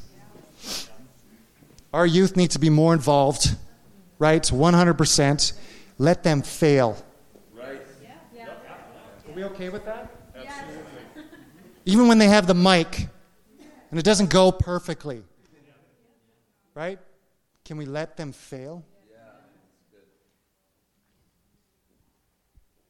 [1.94, 3.56] Our youth need to be more involved,
[4.20, 4.42] right?
[4.42, 5.54] 100%.
[5.98, 6.98] Let them fail.
[7.54, 7.82] Right.
[9.28, 10.12] Are we okay with that?
[10.36, 11.24] Absolutely.
[11.86, 13.08] Even when they have the mic
[13.92, 15.24] and it doesn't go perfectly,
[16.74, 17.00] right?
[17.64, 18.84] Can we let them fail?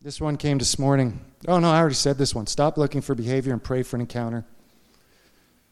[0.02, 1.20] This one came this morning.
[1.48, 2.46] Oh, no, I already said this one.
[2.46, 4.46] Stop looking for behavior and pray for an encounter.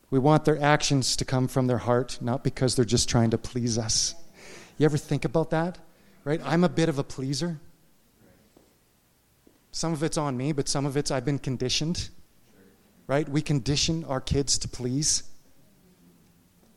[0.09, 3.37] We want their actions to come from their heart, not because they're just trying to
[3.37, 4.15] please us.
[4.77, 5.77] You ever think about that?
[6.23, 6.41] Right?
[6.43, 7.59] I'm a bit of a pleaser.
[9.71, 12.09] Some of it's on me, but some of it's I've been conditioned.
[13.07, 13.27] Right?
[13.27, 15.23] We condition our kids to please.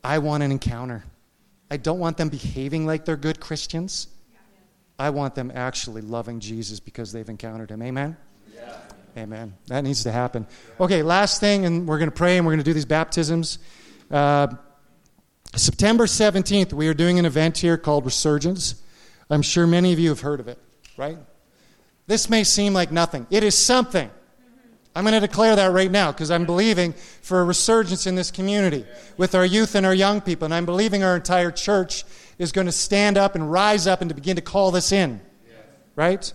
[0.03, 1.05] I want an encounter.
[1.71, 4.09] I don't want them behaving like they're good Christians.
[4.99, 7.83] I want them actually loving Jesus because they've encountered him.
[7.83, 8.17] Amen?
[8.55, 8.77] Yeah.
[9.17, 9.55] Amen.
[9.67, 10.47] That needs to happen.
[10.81, 13.59] Okay, last thing, and we're going to pray and we're going to do these baptisms.
[14.11, 14.49] Uh,
[15.55, 18.83] September 17th, we are doing an event here called Resurgence.
[19.31, 20.59] I'm sure many of you have heard of it,
[20.97, 21.19] right?
[22.07, 24.11] This may seem like nothing, it is something.
[24.97, 28.31] I'm going to declare that right now because I'm believing for a resurgence in this
[28.31, 28.87] community
[29.19, 30.47] with our youth and our young people.
[30.47, 32.05] And I'm believing our entire church
[32.39, 35.21] is going to stand up and rise up and to begin to call this in.
[35.97, 36.33] Right?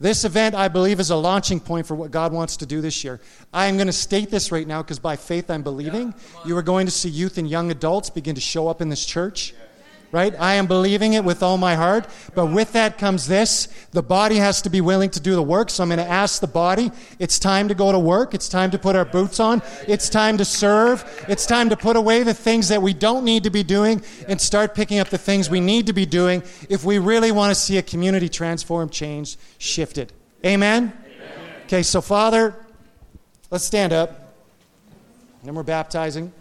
[0.00, 3.04] This event, I believe, is a launching point for what God wants to do this
[3.04, 3.20] year.
[3.52, 6.14] I am going to state this right now because by faith I'm believing.
[6.44, 9.06] You are going to see youth and young adults begin to show up in this
[9.06, 9.54] church
[10.14, 10.32] right?
[10.38, 12.06] I am believing it with all my heart.
[12.36, 15.70] But with that comes this the body has to be willing to do the work.
[15.70, 18.32] So I'm going to ask the body it's time to go to work.
[18.32, 19.60] It's time to put our boots on.
[19.88, 21.04] It's time to serve.
[21.28, 24.40] It's time to put away the things that we don't need to be doing and
[24.40, 27.60] start picking up the things we need to be doing if we really want to
[27.60, 30.12] see a community transformed, changed, shifted.
[30.46, 30.92] Amen?
[31.06, 31.54] Amen.
[31.64, 32.54] Okay, so Father,
[33.50, 34.10] let's stand up.
[35.40, 36.32] And then we're baptizing.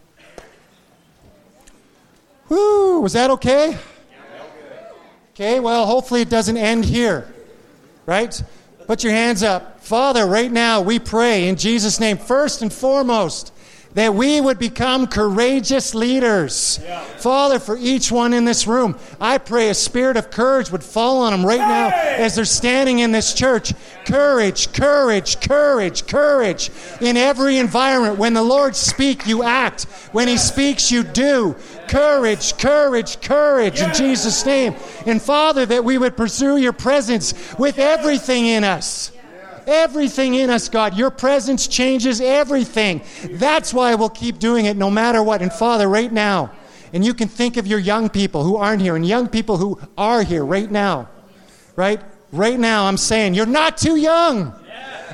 [2.54, 3.78] Woo, was that okay?
[5.34, 7.34] Okay, well, hopefully it doesn't end here,
[8.06, 8.44] right?
[8.86, 9.82] Put your hands up.
[9.84, 13.52] Father, right now we pray in Jesus' name, first and foremost,
[13.94, 16.80] that we would become courageous leaders.
[16.82, 17.04] Yeah.
[17.04, 21.22] Father, for each one in this room, I pray a spirit of courage would fall
[21.22, 23.74] on them right now as they're standing in this church.
[24.06, 26.72] Courage, courage, courage, courage
[27.02, 28.18] in every environment.
[28.18, 29.84] When the Lord speaks, you act.
[30.12, 31.56] When He speaks, you do.
[31.88, 34.76] Courage, courage, courage in Jesus' name.
[35.06, 39.12] And Father, that we would pursue your presence with everything in us.
[39.68, 40.98] Everything in us, God.
[40.98, 43.02] Your presence changes everything.
[43.24, 45.42] That's why we'll keep doing it no matter what.
[45.42, 46.52] And Father, right now,
[46.94, 49.80] and you can think of your young people who aren't here and young people who
[49.98, 51.10] are here right now,
[51.76, 52.00] right?
[52.32, 54.54] Right now, I'm saying, you're not too young.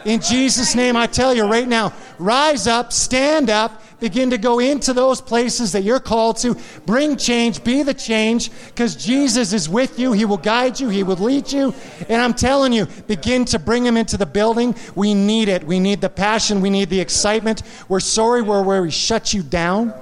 [0.06, 4.60] In Jesus' name, I tell you right now, rise up, stand up, begin to go
[4.60, 6.56] into those places that you're called to.
[6.86, 10.12] Bring change, be the change, because Jesus is with you.
[10.12, 11.74] He will guide you, He will lead you.
[12.08, 14.76] And I'm telling you, begin to bring Him into the building.
[14.96, 15.64] We need it.
[15.64, 17.64] We need the passion, we need the excitement.
[17.88, 19.94] We're sorry where, where we shut you down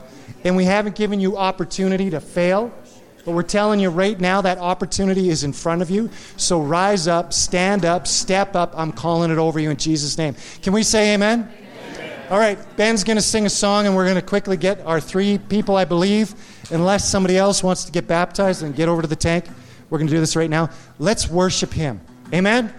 [0.44, 2.72] and we haven't given you opportunity to fail.
[3.26, 6.10] But we're telling you right now that opportunity is in front of you.
[6.38, 8.72] So rise up, stand up, step up.
[8.74, 10.34] I'm calling it over you in Jesus' name.
[10.62, 11.42] Can we say amen?
[11.42, 11.67] amen.
[12.30, 15.00] All right, Ben's going to sing a song, and we're going to quickly get our
[15.00, 16.36] three people, I believe.
[16.72, 19.46] Unless somebody else wants to get baptized and get over to the tank,
[19.90, 20.70] we're going to do this right now.
[21.00, 22.02] Let's worship Him.
[22.34, 22.74] Amen?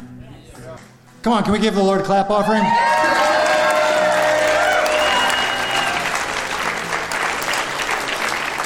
[1.23, 2.61] Come on, can we give the Lord a clap offering?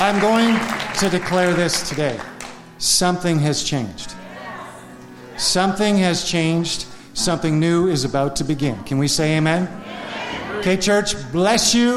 [0.01, 0.59] I'm going
[0.99, 2.19] to declare this today.
[2.79, 4.15] Something has changed.
[5.37, 6.87] Something has changed.
[7.15, 8.83] Something new is about to begin.
[8.83, 9.82] Can we say amen?
[10.63, 11.91] Okay, church, bless you.